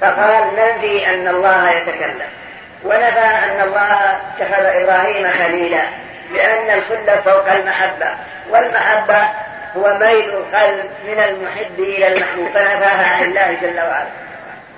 [0.00, 2.28] فقال ننفي أن الله يتكلم؟
[2.84, 5.82] ونفى أن الله اتخذ إبراهيم خليلا
[6.32, 8.06] لأن الخلة فوق المحبة
[8.50, 9.28] والمحبة
[9.76, 14.08] هو ميل القلب من المحب إلى المحبوب فنفاها عن الله جل وعلا.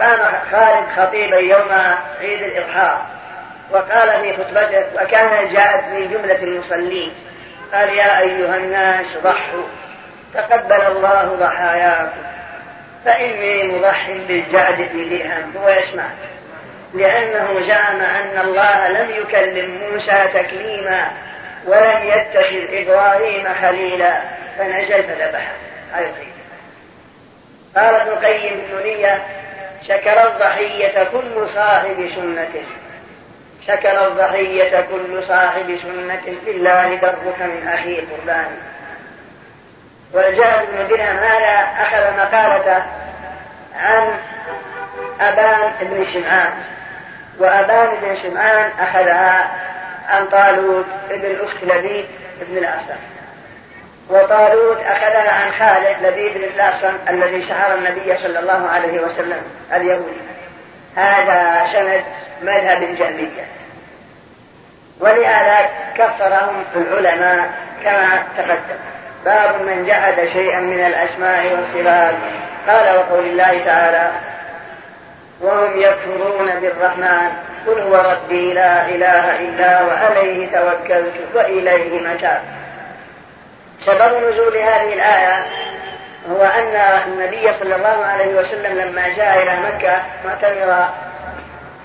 [0.01, 1.73] قام خالد خطيبا يوم
[2.21, 2.97] عيد الإضحى
[3.71, 7.13] وقال في خطبته وكان جاءت من جملة المصلين
[7.73, 9.63] قال يا أيها الناس ضحوا
[10.35, 12.23] تقبل الله ضحاياكم
[13.05, 16.05] فإني مضح بالجعد في درهم هو يسمع
[16.95, 21.09] لأنه زعم أن الله لم يكلم موسى تكليما
[21.67, 24.21] ولم يتخذ إبراهيم خليلا.
[24.59, 25.53] فنزل فذبحه
[25.93, 26.13] هذا
[27.77, 29.23] قال ابن القيم النونية
[29.89, 32.63] شكر الضحية كل صاحب سنة.
[33.67, 38.57] شكر الضحية كل صاحب سنة لله درك من أخي قربان
[40.13, 42.83] والجهل بن درهم هذا أخذ مقالته
[43.77, 44.15] عن
[45.21, 46.53] أبان بن شمعان.
[47.39, 49.51] وأبان بن سمعان أخذها
[50.09, 52.07] عن طالوت ابن أخت لبيد
[52.41, 53.20] بن الأسد.
[54.09, 60.21] وطالوت أخذها عن خالد لبيد بن الأسد الذي شهر النبي صلى الله عليه وسلم اليهودي
[60.97, 62.05] هذا سند
[62.43, 63.47] مذهب الجهمية
[65.01, 67.51] ولهذا كفرهم العلماء
[67.85, 68.81] كما تقدم.
[69.25, 72.15] باب من جحد شيئا من الأسماء والصفات.
[72.69, 74.11] قال وقول الله تعالى
[75.41, 77.31] وهم يكفرون بالرحمن.
[77.67, 79.91] قل هو ربي لا إله إلا هو.
[79.91, 82.43] عليه توكلت وإليه متاب.
[83.87, 85.47] سبب نزول هذه الآية
[86.31, 86.77] هو أن
[87.07, 90.95] النبي صلى الله عليه وسلم لما جاء إلى مكة معتمرا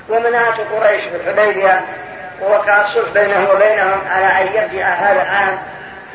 [0.10, 1.82] ومنعت قريش في الحديبية
[2.42, 5.58] ووقع الصلح بينه وبينهم على أن يرجع هذا العام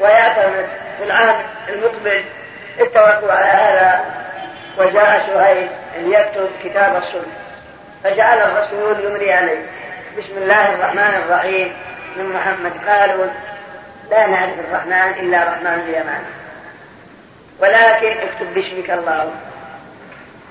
[0.00, 1.36] ويعتمد في العام
[1.68, 2.24] المقبل
[2.80, 4.04] اتفقوا على هذا
[4.78, 7.32] وجاء سهيل ليكتب كتاب الصلح
[8.04, 9.62] فجعل الرسول يملي عليه.
[10.18, 11.72] بسم الله الرحمن الرحيم
[12.16, 13.26] من محمد قالوا
[14.10, 16.22] لا نعرف الرحمن إلا رحمن اليمان.
[17.60, 19.30] ولكن اكتب باسمك الله.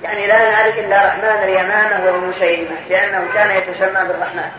[0.04, 4.52] يعني لا نعرف إلا رحمن اليمامة وهو مسيلمة لأنه كان يتسمى بالرحمن.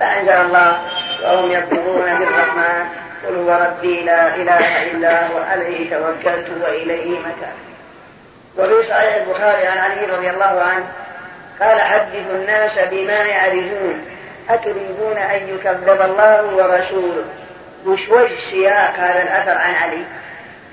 [0.00, 0.82] فأنزل الله
[1.22, 2.86] وهم يكفرون بالرحمن.
[3.26, 7.56] قل هو ربي لا إله إلا هو عليه توكلت وإليه متاب.
[8.58, 10.84] وفي صحيح البخاري عن علي رضي الله عنه
[11.60, 14.06] قال حدثوا الناس بما يعرفون
[14.50, 17.24] أتريدون أن يكذب الله ورسوله؟
[17.86, 20.04] وش وجه سياق هذا الأثر عن علي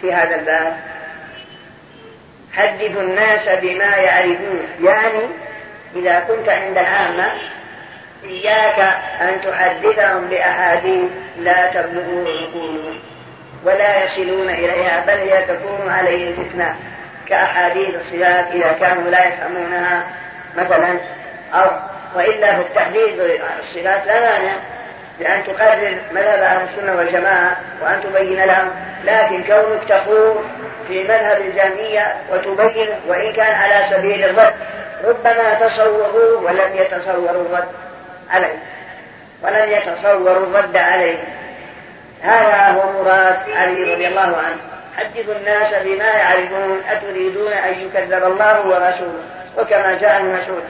[0.02, 0.78] في هذا الباب.
[2.54, 4.68] حدثوا الناس بما يعرفون.
[4.84, 5.24] يعني
[5.96, 7.32] إذا كنت عند العامة
[8.24, 8.80] إياك
[9.22, 11.10] أن تحدثهم بأحاديث
[11.40, 13.00] لا تبلغ عقولهم
[13.64, 16.76] ولا يصلون إليها بل هي تكون عليهم فتنة.
[17.30, 20.04] كأحاديث الصفات إذا كانوا لا يفهمونها
[20.58, 21.00] مثلا
[21.54, 21.70] أو
[22.16, 23.20] وإلا في التحديد
[23.60, 24.54] الصفات لا مانع.
[25.20, 28.70] بأن تقرر مذهب أهل السنة والجماعة وأن تبين لهم
[29.04, 30.36] لكن كونك تقول
[30.88, 34.54] في مذهب الجامية وتبين وإن كان على سبيل الرد
[35.04, 37.68] ربما تصوروا ولم يتصوروا الرد
[38.30, 38.56] عليه.
[39.44, 41.18] ولم يتصوروا الرد عليه.
[42.22, 44.58] هذا هو مراد علي رضي الله عنه.
[44.98, 49.24] حدثوا الناس بما يعرفون أتريدون أن يكذب الله ورسوله؟
[49.58, 50.64] وكما جاء المسعود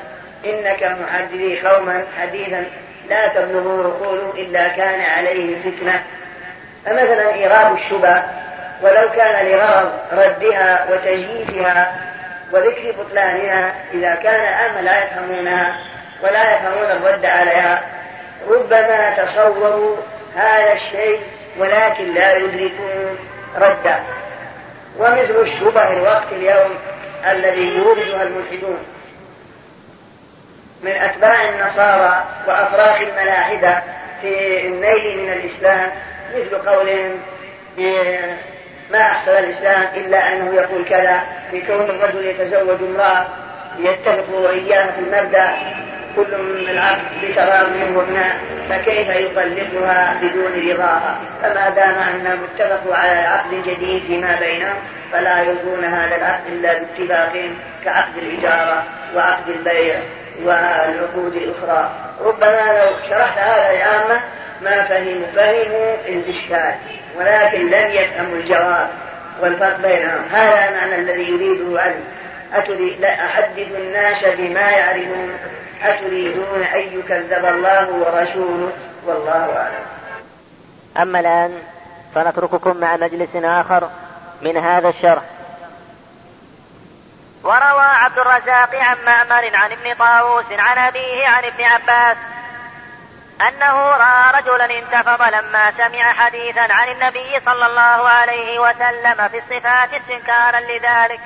[0.45, 2.65] إنك محدثي قوما حديثا
[3.09, 6.03] لا تبلغوا عقول إلا كان عليه فتنة
[6.85, 8.23] فمثلا إيراد الشبه
[8.81, 11.95] ولو كان لغرض ردها وتجييفها
[12.53, 15.75] وذكر بطلانها إذا كان أما لا يفهمونها
[16.23, 17.81] ولا يفهمون الرد عليها
[18.49, 19.95] ربما تصوروا
[20.35, 21.19] هذا الشيء
[21.59, 23.17] ولكن لا يدركون
[23.57, 23.99] رده.
[24.99, 26.71] ومثل الشبه الوقت اليوم
[27.31, 28.77] الذي يوردها الملحدون.
[30.83, 33.83] من أتباع النصارى وأفراخ الملاحدة
[34.21, 35.91] في النيل من الإسلام
[36.35, 37.19] مثل قولهم
[38.91, 41.21] ما أحسن الإسلام إلا أنه يقول كذا
[41.51, 43.25] في كون الرجل يتزوج امرأة
[43.79, 45.53] ليتفقوا إياها في المبدأ
[46.15, 48.35] كل من العقد بتراضي وابناء
[48.69, 54.75] فكيف يطلقها بدون رضاها؟ فما دام أنهم اتفقوا على عقد جديد فيما بينهم
[55.11, 57.55] فلا يلغون هذا العقد إلا باتفاقهم
[57.85, 58.83] كعقد الإجارة
[59.15, 59.95] وعقد البيع.
[60.45, 61.89] والعقود الأخرى
[62.21, 64.21] ربما لو شرحت هذا للعامة
[64.61, 65.27] ما فهموا.
[65.35, 66.75] فهموا الإشكال
[67.17, 68.87] ولكن لم يفهموا الجواب
[69.41, 70.23] والفرق بينهم.
[70.31, 72.03] هذا المعنى الذي يريده علي
[72.53, 75.33] أتريد لا أحدث الناس بما يعرفون.
[75.83, 78.71] أتريدون أن يكذب الله ورسوله؟
[79.05, 79.85] والله أعلم.
[81.01, 81.51] أما الآن
[82.15, 83.89] فنترككم مع مجلس آخر
[84.41, 85.21] من هذا الشرح.
[87.43, 92.17] وروى عبد الرزاق عن مأمر عن ابن طاووس عن أبيه عن ابن عباس
[93.41, 99.89] أنه رأى رجلا انتفض لما سمع حديثا عن النبي صلى الله عليه وسلم في الصفات
[99.93, 101.19] استنكارا لذلك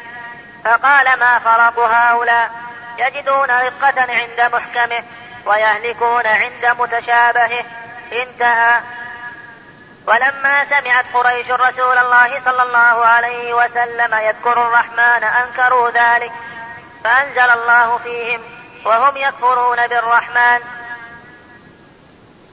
[0.64, 2.52] فقال ما فرق هؤلاء؟
[2.98, 5.04] يجدون رقة عند محكمه
[5.46, 7.66] ويهلكون عند متشابهه.
[8.12, 8.80] انتهى.
[10.08, 16.32] ولما سمعت قريش رسول الله صلى الله عليه وسلم يذكر الرحمن أنكروا ذلك
[17.04, 18.42] فأنزل الله فيهم
[18.86, 20.60] وهم يكفرون بالرحمن.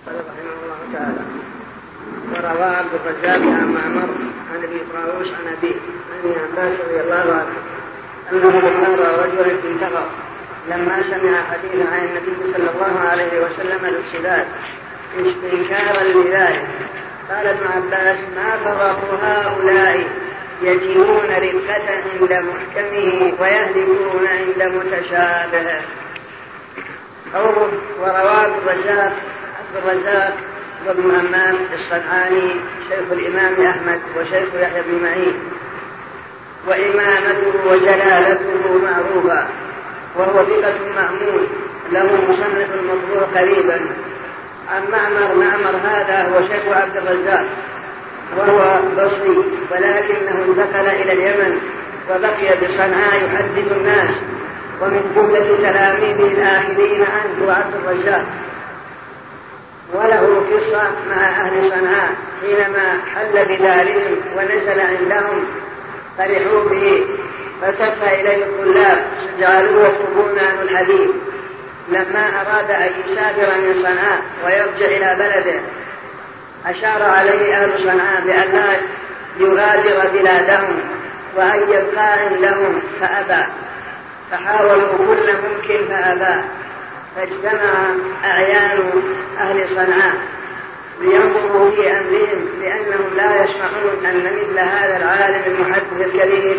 [0.06, 1.22] قال رحمه الله تعالى
[2.32, 4.08] وروى عبد الرزاق عن معمر
[4.52, 5.76] عن أبي طاووس عن ابيه
[6.12, 7.56] عن عباس رضي الله عنه
[8.32, 8.50] أنه
[8.80, 10.08] مر رجل انتفض
[10.68, 14.46] لما سمع حديثا عن النبي صلى الله عليه وسلم الاكسداد
[15.16, 16.68] استنكارا لذلك.
[17.30, 20.04] قال ابن عباس ما فرق هؤلاء؟
[20.62, 21.82] يجدون رقة
[22.20, 25.80] عند محكمه ويهلكون عند متشابهه
[27.34, 27.70] قوله
[28.02, 29.12] عبد الرزاق
[29.58, 30.34] عبد الرزاق
[30.86, 32.50] وابن همام الصنعاني
[32.88, 35.34] شيخ الإمام أحمد وشيخ يحيى بن معين.
[36.66, 39.46] وإمامته وجلالته معروفة
[40.16, 41.46] وهو ثقة مأمون
[41.92, 43.80] له مصنف مطبوع قريبا.
[44.72, 47.46] عن معمر معمر هذا هو شيخ عبد الرزاق
[48.36, 51.60] وهو بصري ولكنه انتقل إلى اليمن
[52.10, 54.14] وبقي بصنعاء يحدث الناس
[54.80, 58.24] ومن جملة تلاميذه الآخرين عنه عبد الرزاق.
[59.94, 62.12] وله قصة مع أهل صنعاء
[62.42, 65.44] حينما حل بدارهم ونزل عندهم
[66.18, 67.04] فرحوا به
[67.62, 68.98] فتف إليه الطلاب
[69.40, 71.10] جعلوه يطلبون عنه الحديث
[71.92, 75.60] لما أراد أن يسافر من صنعاء ويرجع إلى بلده
[76.66, 78.76] أشار عليه أهل صنعاء بأن لا
[79.38, 80.80] يغادر بلادهم
[81.36, 83.44] وأن يبقى عندهم فأبى.
[84.30, 86.42] فحاولوا كل ممكن فأبى.
[87.16, 87.72] فاجتمع
[88.24, 88.90] أعيان
[89.38, 90.14] أهل صنعاء
[91.00, 96.56] لينظروا في أمرهم لأنهم لا يسمعون أن مثل هذا العالم المحدث الكبير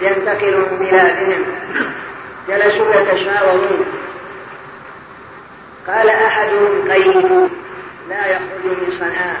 [0.00, 1.44] ينتقل من بلادهم.
[2.48, 3.86] جلسوا يتشاورون
[5.88, 7.50] قال أحدهم قيد
[8.08, 9.40] لا يخرج من صنعاء.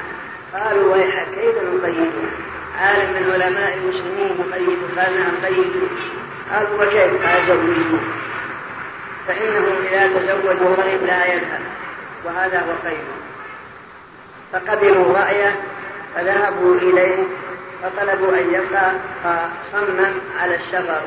[0.54, 2.12] قالوا ويحك كيف نقيد؟
[2.80, 5.72] عالم من علماء المسلمين نقيد قال نعم قيد.
[6.52, 8.00] قالوا وكيف؟ قال زوجوه
[9.26, 11.60] فإنه إذا تزوج الرجل لا يذهب.
[12.24, 13.06] وهذا هو قيد.
[14.52, 15.56] فقبلوا رأيه
[16.14, 17.24] فذهبوا إليه
[17.82, 18.92] فطلبوا أن يبقى
[19.24, 21.00] فصمم على السفر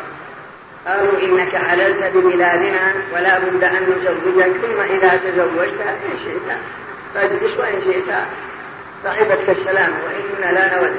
[0.87, 6.57] قالوا إنك حللت ببلادنا ولا بد أن نزوجك ثم إذا تزوجت إن شئت.
[7.15, 8.15] فاجلس وإن شئت.
[9.03, 10.95] صاحبتك السلام وإنا لا نود.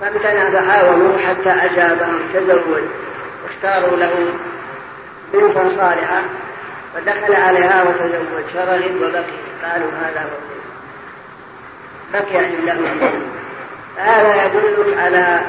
[0.00, 2.82] فحاولوا حتى أجابهم تزوج.
[3.44, 4.12] واختاروا له
[5.32, 6.22] بنتا صالحة
[6.94, 8.44] فدخل عليها وتزوج.
[8.54, 9.50] فرغب وبقي.
[9.64, 10.50] قالوا هذا هو
[12.12, 12.74] بقي عنده
[13.96, 15.40] هذا يدلك على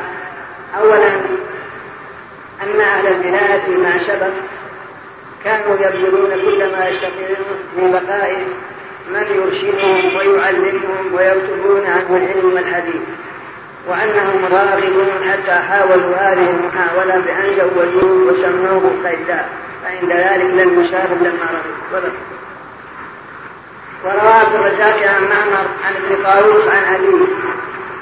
[0.79, 1.11] أولا
[2.63, 4.33] أن أهل البلاد فيما سبق
[5.43, 8.45] كانوا يبذلون كل ما يستطيعون من بقاء
[9.13, 13.01] من يرشدهم ويعلمهم ويكتبون عنه العلم والحديث.
[13.87, 19.45] وأنهم راغبون حتى حاولوا هذه المحاولة بأن زوجوه وسموه قيدا.
[19.83, 21.61] فعند ذلك لم يسافر لما
[21.93, 22.13] رغب
[24.03, 27.25] وروى عبد الرزاق عن معمر عن ابن طاووس عن أبيه.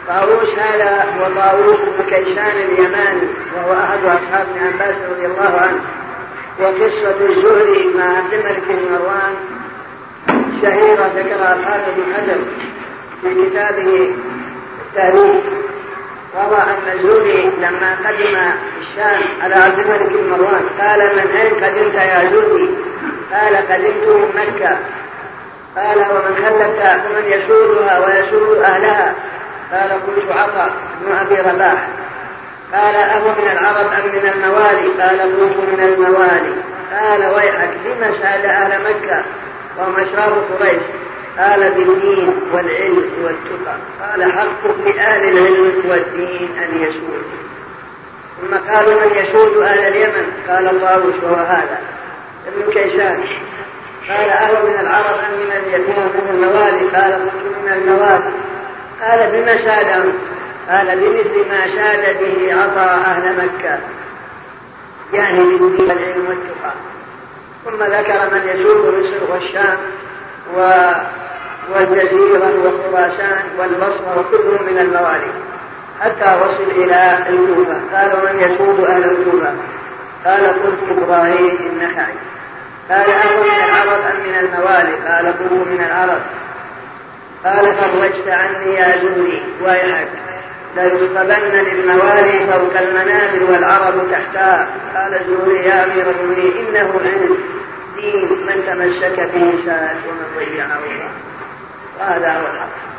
[0.09, 5.81] طاووس هذا هو طاووس بن كيسان اليماني وهو أحد أصحاب ابن عباس رضي الله عنه.
[6.59, 9.35] وقصة الزهري مع عبد الملك بن مروان
[10.61, 12.39] شهيرة ذكرها الحافظ بن حجر
[13.21, 14.11] في كتابه
[14.85, 15.43] التاريخ.
[16.35, 18.37] روى أن الزهري لما قدم
[18.81, 22.69] الشام على عبد الملك بن مروان قال من أين قدمت يا زهري؟
[23.33, 24.77] قال قدمت من مكة.
[25.77, 29.15] قال ومن خلفت فمن يسودها ويسود أهلها؟
[29.71, 30.71] قال قلت عطاء
[31.01, 31.87] بن أبي رباح.
[32.73, 36.53] قال أهو من العرب أم من الموالي؟ قال قلت من الموالي.
[36.99, 39.23] قال ويحك بما سأل أهل مكة؟
[39.77, 40.81] وهم أشراف قريش.
[41.37, 43.75] قال بالدين والعلم والتقى.
[44.01, 47.23] قال حق لأهل العلم والدين أن يسود
[48.41, 51.79] ثم قالوا من يسود أهل اليمن؟ قال الله وهو هذا؟
[52.47, 53.23] ابن كيسان
[54.09, 58.31] قال أهو من العرب أم من اليتيم؟ من الموالي؟ قال قلت من الموالي.
[59.01, 60.13] قال بما شاد
[60.69, 63.79] قال بمثل ما شاد به عطى أهل مكة.
[65.13, 66.73] يعني بالدين والعلم والتقى.
[67.65, 69.77] ثم ذكر من يسوق مصر والشام
[70.55, 70.81] و
[71.75, 75.31] والجزيرة وخراسان والبصرة وكلهم من الموالي
[76.01, 77.79] حتى وصل إلى الكوفة.
[77.93, 79.53] قال من يسود أهل الكوفة؟
[80.25, 82.13] قال قلت إبراهيم النخعي
[82.89, 86.21] قال أهو من العرب أم من الموالي؟ قال قلت من العرب.
[87.45, 90.07] قال فرجت عني يا زهري ويحك.
[90.77, 97.37] ليصطبن للموالي فوق المنابر والعرب تحتها قال الزهري يا أمير المؤمنين إنه علم
[97.95, 100.79] دين من تمسك به ساد ومن ضيعه
[101.99, 102.89] وهذا هو الحق.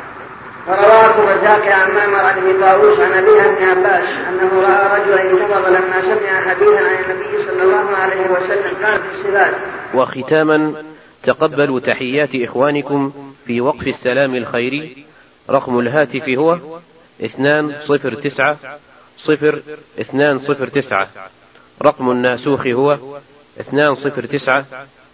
[0.67, 6.01] ورواه الرزاق عن معمر عن ابي طاووس عن ابي عباس أنه رأى رجلا انتظر لما
[6.01, 8.85] سمع حديثا عن النبي صلى الله عليه وسلم.
[8.85, 9.53] قال في الصفات
[9.93, 10.73] وختاما
[11.23, 13.11] تقبلوا تحيات إخوانكم
[13.51, 15.05] في وقف السلام الخيري
[15.49, 16.59] رقم الهاتف هو
[17.25, 18.57] اثنان صفر تسعة
[19.17, 19.61] صفر
[19.99, 21.07] اثنان صفر تسعة.
[21.81, 22.97] رقم الناسوخ هو
[23.59, 24.65] اثنان صفر تسعة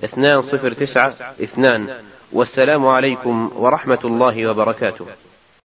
[0.03, 1.89] اثنان صفر تسعة اثنان.
[2.31, 5.05] والسلام عليكم ورحمة الله وبركاته.